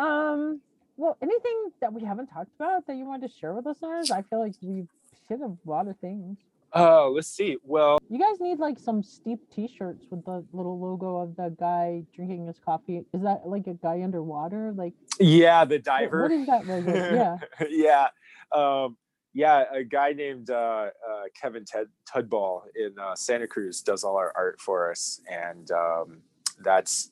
[0.00, 0.60] Um
[1.00, 4.22] well anything that we haven't talked about that you wanted to share with listeners i
[4.22, 4.88] feel like we've
[5.28, 6.36] hit a lot of things
[6.72, 7.56] Oh, uh, let's see.
[7.64, 12.04] Well, you guys need like some steep T-shirts with the little logo of the guy
[12.14, 13.04] drinking his coffee.
[13.12, 14.72] Is that like a guy underwater?
[14.76, 16.22] Like, yeah, the diver.
[16.22, 17.38] What, what is that logo?
[17.60, 18.06] Yeah, yeah
[18.52, 18.96] um,
[19.32, 24.16] yeah, a guy named uh, uh, Kevin Ted- Tudball in uh, Santa Cruz does all
[24.16, 26.22] our art for us, and um,
[26.62, 27.10] that's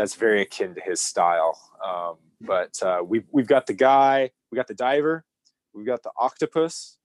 [0.00, 1.60] that's very akin to his style.
[1.86, 5.26] Um, but uh, we've we've got the guy, we got the diver,
[5.74, 6.96] we've got the octopus,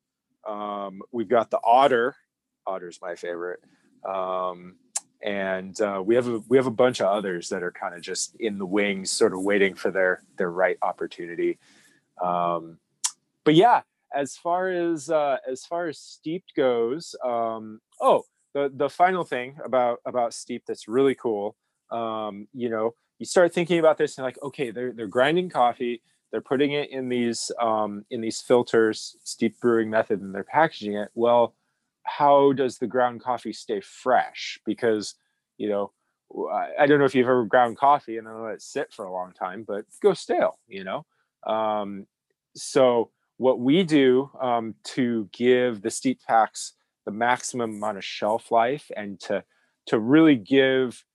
[0.48, 2.16] um, we've got the otter.
[2.66, 3.60] Otter's my favorite,
[4.08, 4.78] um,
[5.22, 8.02] and uh, we have a we have a bunch of others that are kind of
[8.02, 11.60] just in the wings, sort of waiting for their their right opportunity.
[12.24, 12.78] Um,
[13.44, 13.82] but yeah,
[14.16, 19.58] as far as uh, as far as steeped goes, um, oh, the the final thing
[19.66, 21.58] about about steep that's really cool.
[21.92, 26.02] Um, you know, you start thinking about this and like, okay, they're they're grinding coffee,
[26.32, 30.96] they're putting it in these um, in these filters, steep brewing method, and they're packaging
[30.96, 31.10] it.
[31.16, 31.56] Well,
[32.04, 34.60] how does the ground coffee stay fresh?
[34.66, 35.16] Because
[35.58, 35.92] you know,
[36.52, 39.14] I don't know if you've ever ground coffee and then let it sit for a
[39.14, 40.60] long time, but go stale.
[40.68, 41.06] You know,
[41.48, 42.08] um,
[42.56, 46.74] so what we do um, to give the steep packs
[47.06, 49.44] the maximum amount of shelf life and to
[49.88, 51.06] to really give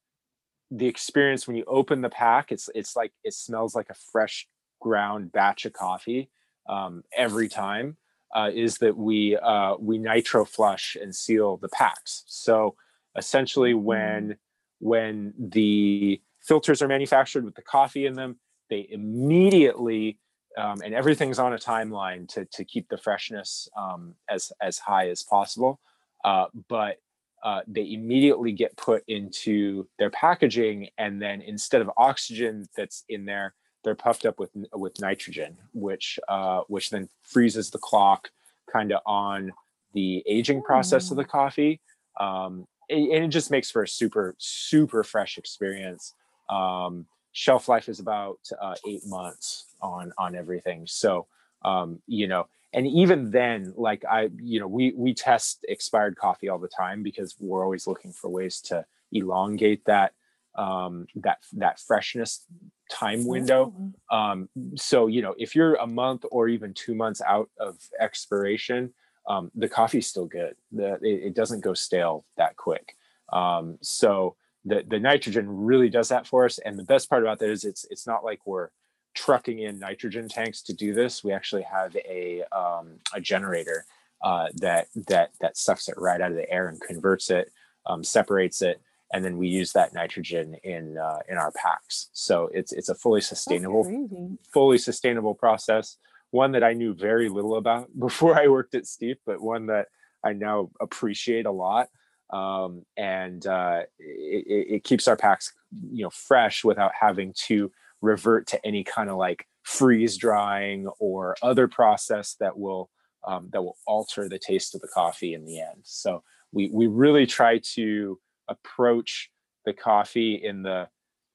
[0.71, 4.47] the experience when you open the pack it's it's like it smells like a fresh
[4.81, 6.31] ground batch of coffee
[6.69, 7.97] um, every time
[8.35, 12.75] uh, is that we uh, we nitro flush and seal the packs so
[13.17, 13.83] essentially mm.
[13.83, 14.37] when
[14.79, 20.19] when the filters are manufactured with the coffee in them they immediately
[20.59, 25.09] um, and everything's on a timeline to to keep the freshness um, as as high
[25.09, 25.81] as possible.
[26.25, 26.97] Uh, but
[27.43, 33.25] uh, they immediately get put into their packaging, and then instead of oxygen that's in
[33.25, 38.31] there, they're puffed up with with nitrogen, which uh, which then freezes the clock
[38.71, 39.53] kind of on
[39.95, 41.29] the aging process of the mm.
[41.29, 41.81] coffee,
[42.19, 46.15] um, and it just makes for a super super fresh experience.
[46.51, 50.87] Um, shelf life is about uh, eight months on on everything.
[50.87, 51.27] So
[51.65, 56.49] um, you know and even then like i you know we we test expired coffee
[56.49, 60.13] all the time because we're always looking for ways to elongate that
[60.57, 62.45] um, that that freshness
[62.91, 63.73] time window.
[64.11, 67.79] Oh, um, so you know if you're a month or even two months out of
[68.01, 68.93] expiration
[69.29, 70.57] um, the coffee's still good.
[70.73, 72.97] The, it, it doesn't go stale that quick.
[73.33, 76.59] Um, so the, the nitrogen really does that for us.
[76.59, 78.71] And the best part about that is it's it's not like we're
[79.15, 83.85] trucking in nitrogen tanks to do this we actually have a um, a generator
[84.23, 87.51] uh, that that that sucks it right out of the air and converts it
[87.87, 88.81] um, separates it
[89.13, 92.11] and then we use that nitrogen in uh, in our packs.
[92.13, 95.97] So it's it's a fully sustainable fully sustainable process.
[96.31, 99.89] One that i knew very little about before i worked at steep but one that
[100.23, 101.89] i now appreciate a lot
[102.33, 105.53] um, and uh, it, it it keeps our packs
[105.91, 111.37] you know fresh without having to revert to any kind of like freeze drying or
[111.43, 112.91] other process that will
[113.27, 115.81] um, that will alter the taste of the coffee in the end.
[115.83, 116.23] So
[116.53, 119.31] we we really try to approach
[119.65, 120.89] the coffee in the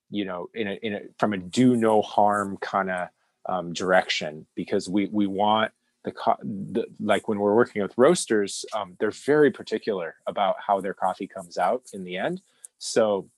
[0.10, 3.08] you know in a, in a from a do no harm kind of
[3.48, 5.72] um, direction because we we want
[6.04, 10.80] the, co- the like when we're working with roasters um, they're very particular about how
[10.80, 12.42] their coffee comes out in the end.
[12.78, 13.30] So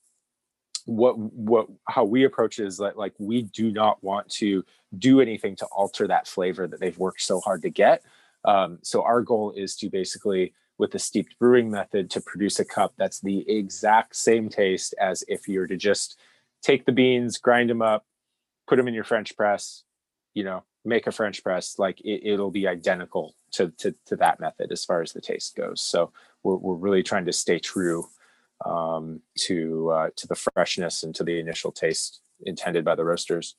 [0.88, 4.64] what what how we approach it is that like we do not want to
[4.98, 8.02] do anything to alter that flavor that they've worked so hard to get.
[8.44, 12.64] Um, so our goal is to basically with the steeped brewing method to produce a
[12.64, 16.18] cup that's the exact same taste as if you were to just
[16.62, 18.06] take the beans grind them up
[18.68, 19.82] put them in your french press
[20.34, 24.40] you know make a french press like it, it'll be identical to, to to that
[24.40, 25.80] method as far as the taste goes.
[25.80, 26.12] So
[26.42, 28.08] we're, we're really trying to stay true
[28.64, 33.56] um, to uh, to the freshness and to the initial taste intended by the roasters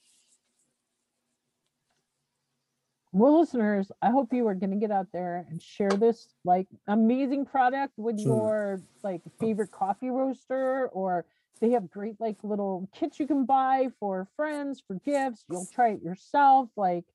[3.12, 6.68] Well, listeners, I hope you are going to get out there and share this like
[6.88, 8.28] amazing product with Hmm.
[8.28, 11.26] your like favorite coffee roaster, or
[11.60, 15.44] they have great like little kits you can buy for friends for gifts.
[15.50, 16.70] You'll try it yourself.
[16.76, 17.06] Like,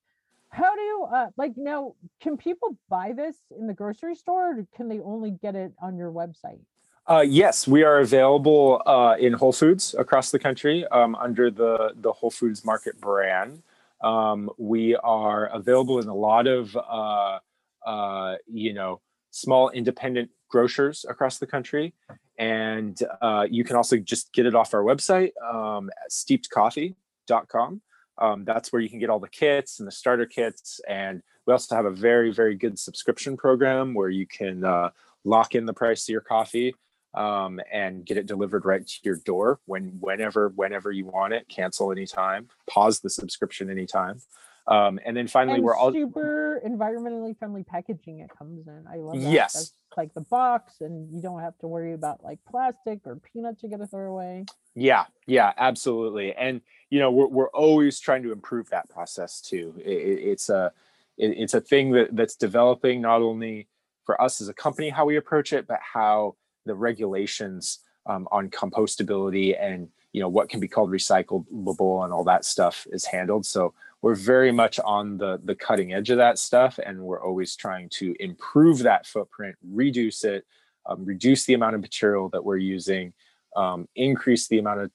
[0.49, 1.95] how do you uh, like now?
[2.21, 5.97] Can people buy this in the grocery store, or can they only get it on
[5.97, 6.61] your website?
[7.07, 11.93] Uh, yes, we are available uh, in Whole Foods across the country um, under the
[11.97, 13.63] the Whole Foods Market brand.
[14.03, 17.39] Um, we are available in a lot of uh,
[17.85, 21.93] uh, you know small independent grocers across the country,
[22.39, 27.83] and uh, you can also just get it off our website um, steepedcoffee.com.
[28.17, 31.53] Um, that's where you can get all the kits and the starter kits, and we
[31.53, 34.89] also have a very very good subscription program where you can uh,
[35.25, 36.75] lock in the price of your coffee
[37.15, 41.49] um, and get it delivered right to your door when whenever whenever you want it
[41.49, 44.21] cancel anytime pause the subscription anytime
[44.67, 48.85] um, and then finally and we're all super environmentally friendly packaging it comes in.
[48.91, 49.31] I love that.
[49.31, 49.53] Yes.
[49.53, 53.63] That's like the box, and you don't have to worry about like plastic or peanuts
[53.63, 54.47] you got to throw away.
[54.75, 56.61] yeah yeah absolutely and
[56.91, 60.73] you know we're, we're always trying to improve that process too it, it- it's a
[61.19, 63.69] it, it's a thing that that's developing not only
[64.05, 66.35] for us as a company how we approach it but how
[66.67, 72.25] the regulations um, on compostability and you know what can be called recyclable and all
[72.25, 73.47] that stuff is handled.
[73.47, 77.57] So we're very much on the the cutting edge of that stuff and we're always
[77.57, 80.45] trying to improve that footprint reduce it
[80.85, 83.15] um, reduce the amount of material that we're using
[83.57, 84.91] um, increase the amount of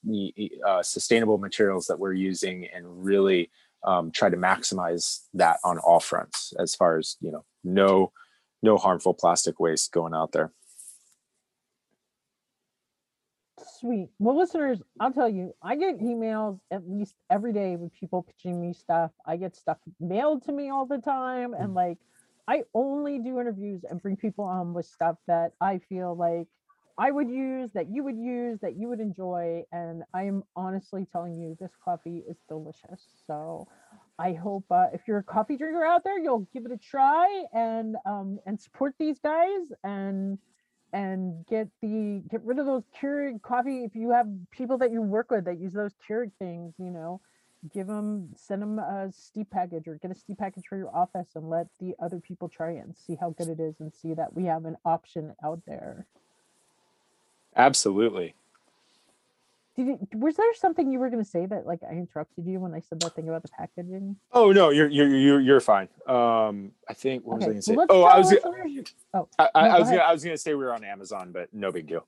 [0.64, 3.50] uh, sustainable materials that we're using and really
[3.84, 8.12] um, try to maximize that on all fronts as far as you know no
[8.62, 10.52] no harmful plastic waste going out there
[13.78, 14.08] Sweet.
[14.18, 18.60] Well, listeners, I'll tell you, I get emails at least every day with people pitching
[18.60, 19.10] me stuff.
[19.26, 21.54] I get stuff mailed to me all the time.
[21.54, 21.98] And like,
[22.48, 26.48] I only do interviews and bring people on with stuff that I feel like
[26.98, 29.62] I would use, that you would use, that you would enjoy.
[29.72, 33.06] And I'm honestly telling you, this coffee is delicious.
[33.26, 33.68] So
[34.18, 37.44] I hope uh, if you're a coffee drinker out there, you'll give it a try
[37.54, 40.38] and um, and support these guys and
[40.92, 43.84] and get the get rid of those Keurig coffee.
[43.84, 47.20] If you have people that you work with that use those Keurig things, you know,
[47.72, 51.28] give them send them a steep package or get a steep package for your office
[51.34, 54.14] and let the other people try it and see how good it is and see
[54.14, 56.06] that we have an option out there.
[57.56, 58.34] absolutely
[59.76, 62.58] Did you, was there something you were going to say that like I interrupted you
[62.60, 64.16] when I said that thing about the packaging?
[64.32, 67.62] oh no you're you're you're, you're fine um i think what was i Okay, gonna
[67.62, 70.02] say let's oh i was gonna- Oh, I, I, No, I go was gonna.
[70.02, 72.06] I was gonna say we were on Amazon, but no big deal.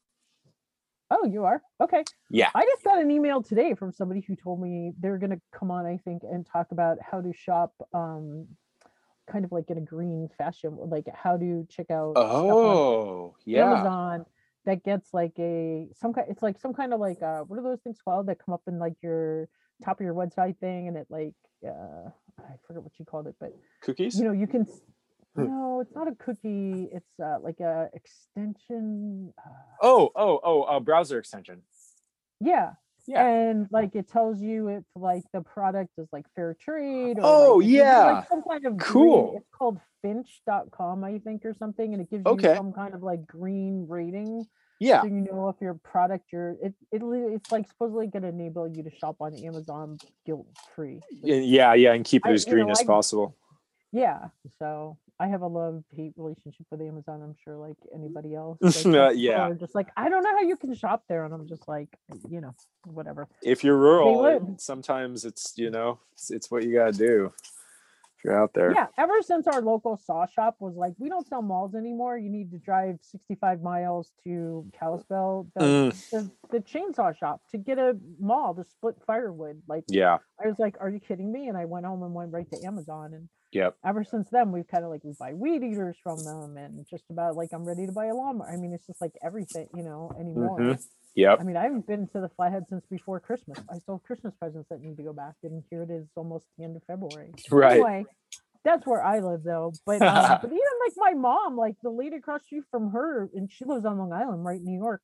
[1.11, 2.05] oh, you are okay.
[2.31, 2.51] Yeah.
[2.55, 5.71] I just got an email today from somebody who told me they're going to come
[5.71, 8.47] on, I think, and talk about how to shop um,
[9.31, 13.73] kind of like in a green fashion, like how to check out Oh, yeah.
[13.73, 14.27] Amazon
[14.65, 16.27] that gets like a some kind.
[16.31, 18.63] It's like some kind of like uh, what are those things called that come up
[18.67, 19.49] in like your
[19.85, 21.35] top of your website thing, and it like
[21.67, 23.53] uh, I forget what you called it, but
[23.83, 24.19] Cookies?
[24.19, 24.67] you know you can.
[25.35, 25.45] Hmm.
[25.47, 26.89] No, it's not a cookie.
[26.93, 29.33] It's uh, like a extension.
[29.39, 29.51] Uh,
[29.83, 31.63] oh, oh, oh, a browser extension.
[32.41, 32.73] yeah,
[33.07, 33.27] Yeah.
[33.27, 37.19] and like it tells you if like the product is like fair trade.
[37.19, 38.05] Or, Oh, like, it gives you, yeah.
[38.13, 39.35] like some kind of green- Cool.
[39.37, 42.51] it's called Finch.com, I think, or something, and it gives Okay.
[42.51, 44.47] you some kind of like green rating.
[44.81, 45.03] Yeah.
[45.03, 48.67] so you know if your product your it, it it's like supposedly going to enable
[48.67, 49.97] you to shop on amazon
[50.27, 53.37] guilt free Y- Yeah, yeah, and keep it I- as green know, as I- possible.
[53.93, 54.29] yeah
[54.59, 58.67] so i have a love hate relationship with amazon i'm sure like anybody else Uh,
[58.75, 59.51] Like, people yeah.
[59.65, 61.89] just like i don't know how you can shop there and i'm just like
[62.29, 62.55] you know
[62.99, 63.23] whatever
[63.55, 67.33] If you're rural, sometimes it's, you know, it's, it's what you got to do
[68.17, 68.73] if you're out there.
[68.73, 72.31] yeah ever since our local saw shop was like we don't sell mauls anymore you
[72.31, 76.11] need to drive 65 miles to Kalispell the, Mm.
[76.11, 80.19] the, the chainsaw shop to get a maul to split firewood like Yeah.
[80.43, 82.59] I was like, "Are you kidding me?" And I went home and went right to
[82.67, 83.07] Amazon.
[83.15, 83.77] And Yep.
[83.85, 87.05] ever since then, we've kind of like we buy weed eaters from them, and just
[87.11, 88.49] about like I'm ready to buy a lawnmower.
[88.51, 90.59] I mean, it's just like everything, you know, anymore.
[90.59, 90.79] Mhm.
[91.15, 91.41] Yep.
[91.41, 93.59] I mean, I haven't been to the Flathead since before Christmas.
[93.71, 96.47] I still have Christmas presents that need to go back, and here it is, almost
[96.57, 97.31] the end of February.
[97.51, 97.73] Right.
[97.73, 98.07] Anyway,
[98.65, 99.75] that's where I live, though.
[99.85, 103.51] But um, but even like my mom, like the lady across street from her, and
[103.53, 105.03] she lives on Long Island, right in New York,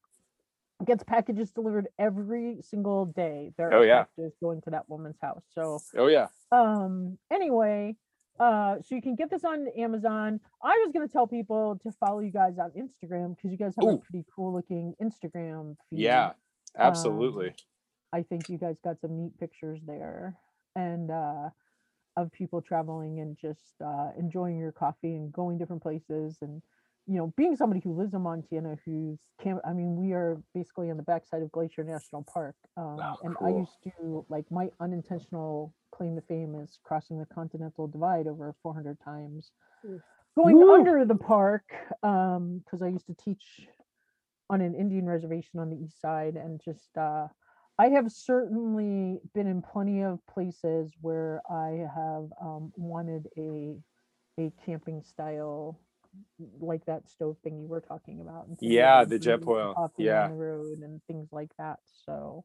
[0.86, 3.52] gets packages delivered every single day.
[3.58, 4.04] There Oh, yeah.
[4.04, 5.42] packages going to that woman's house.
[5.54, 6.28] So Oh, yeah.
[6.52, 7.94] um anyway
[8.40, 11.90] uh so you can get this on amazon i was going to tell people to
[11.92, 16.00] follow you guys on instagram because you guys have a pretty cool looking instagram feed.
[16.00, 16.32] Yeah.
[16.76, 17.48] Absolutely.
[17.48, 17.54] Um,
[18.12, 20.36] i think you guys got some neat pictures there
[20.76, 21.48] and uh
[22.16, 26.62] of people traveling and just uh enjoying your coffee and going different places and
[27.08, 30.90] you know being somebody who lives in montana who's camp i mean we are basically
[30.90, 34.68] on the backside of glacier national park um, Oh, and i used to like my
[34.80, 39.50] unintentional claim to fame is crossing the continental divide over 400 times
[39.86, 40.00] Mm.
[40.36, 40.74] going Woo.
[40.74, 41.62] under the park
[42.02, 43.68] um because i used to teach
[44.50, 47.28] on an indian reservation on the east side and just uh
[47.78, 53.76] i have certainly been in plenty of places where i have um, wanted a
[54.40, 55.78] a camping style
[56.60, 60.24] like that stove thing you were talking about and Yeah, the Jetboil, yeah.
[60.24, 62.44] on the road and things like that so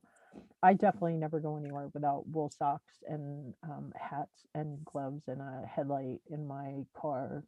[0.64, 5.64] I definitely never go anywhere without wool socks and um, hats and gloves and a
[5.68, 7.44] headlight in my car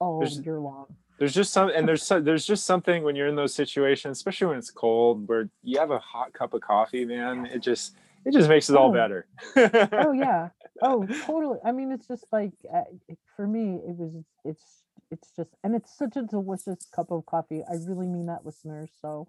[0.00, 0.86] all There's- year long.
[1.16, 4.48] There's just some, and there's so, there's just something when you're in those situations, especially
[4.48, 7.46] when it's cold, where you have a hot cup of coffee, man.
[7.46, 7.94] It just
[8.24, 8.92] it just makes it all Oh.
[8.92, 9.26] better.
[9.92, 10.48] oh yeah,
[10.82, 11.60] oh totally.
[11.64, 12.82] I mean, it's just like uh,
[13.36, 14.12] for me, it was
[14.44, 14.82] it's
[15.14, 17.62] it's just and it's such a delicious cup of coffee.
[17.70, 18.90] I really mean that, listeners.
[19.00, 19.28] So.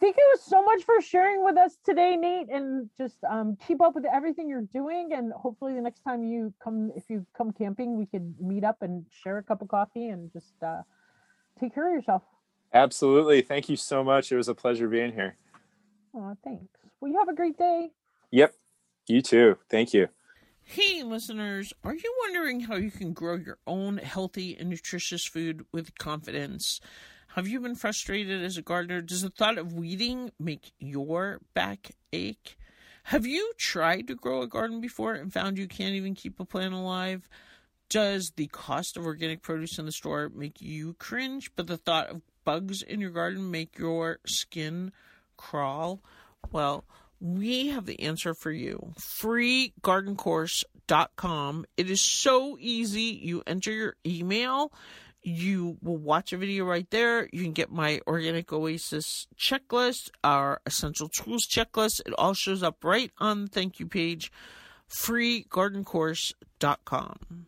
[0.00, 3.94] Thank you so much for sharing with us today, Nate, and just um, keep up
[3.94, 5.14] with everything you're doing.
[5.14, 8.82] And hopefully, the next time you come, if you come camping, we could meet up
[8.82, 10.82] and share a cup of coffee and just uh,
[11.58, 12.22] take care of yourself.
[12.72, 13.40] Absolutely.
[13.40, 14.30] Thank you so much.
[14.30, 15.36] It was a pleasure being here.
[16.14, 16.78] Aw, thanks.
[17.00, 17.88] Well, you have a great day.
[18.30, 18.54] Yep.
[19.06, 19.56] You too.
[19.70, 20.08] Thank you.
[20.70, 25.64] Hey, listeners, are you wondering how you can grow your own healthy and nutritious food
[25.72, 26.78] with confidence?
[27.28, 29.00] Have you been frustrated as a gardener?
[29.00, 32.58] Does the thought of weeding make your back ache?
[33.04, 36.44] Have you tried to grow a garden before and found you can't even keep a
[36.44, 37.30] plant alive?
[37.88, 42.10] Does the cost of organic produce in the store make you cringe, but the thought
[42.10, 44.92] of bugs in your garden make your skin
[45.38, 46.02] crawl?
[46.52, 46.84] Well,
[47.20, 48.92] we have the answer for you.
[48.98, 51.66] Freegardencourse.com.
[51.76, 53.20] It is so easy.
[53.22, 54.72] You enter your email,
[55.22, 57.28] you will watch a video right there.
[57.32, 62.00] You can get my Organic Oasis checklist, our essential tools checklist.
[62.06, 64.30] It all shows up right on the thank you page.
[64.88, 67.46] Freegardencourse.com.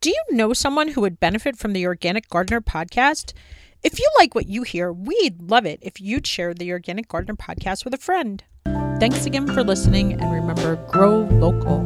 [0.00, 3.34] Do you know someone who would benefit from the Organic Gardener podcast?
[3.82, 7.34] If you like what you hear, we'd love it if you'd share the Organic Gardener
[7.34, 8.44] podcast with a friend.
[9.00, 11.80] Thanks again for listening, and remember grow local.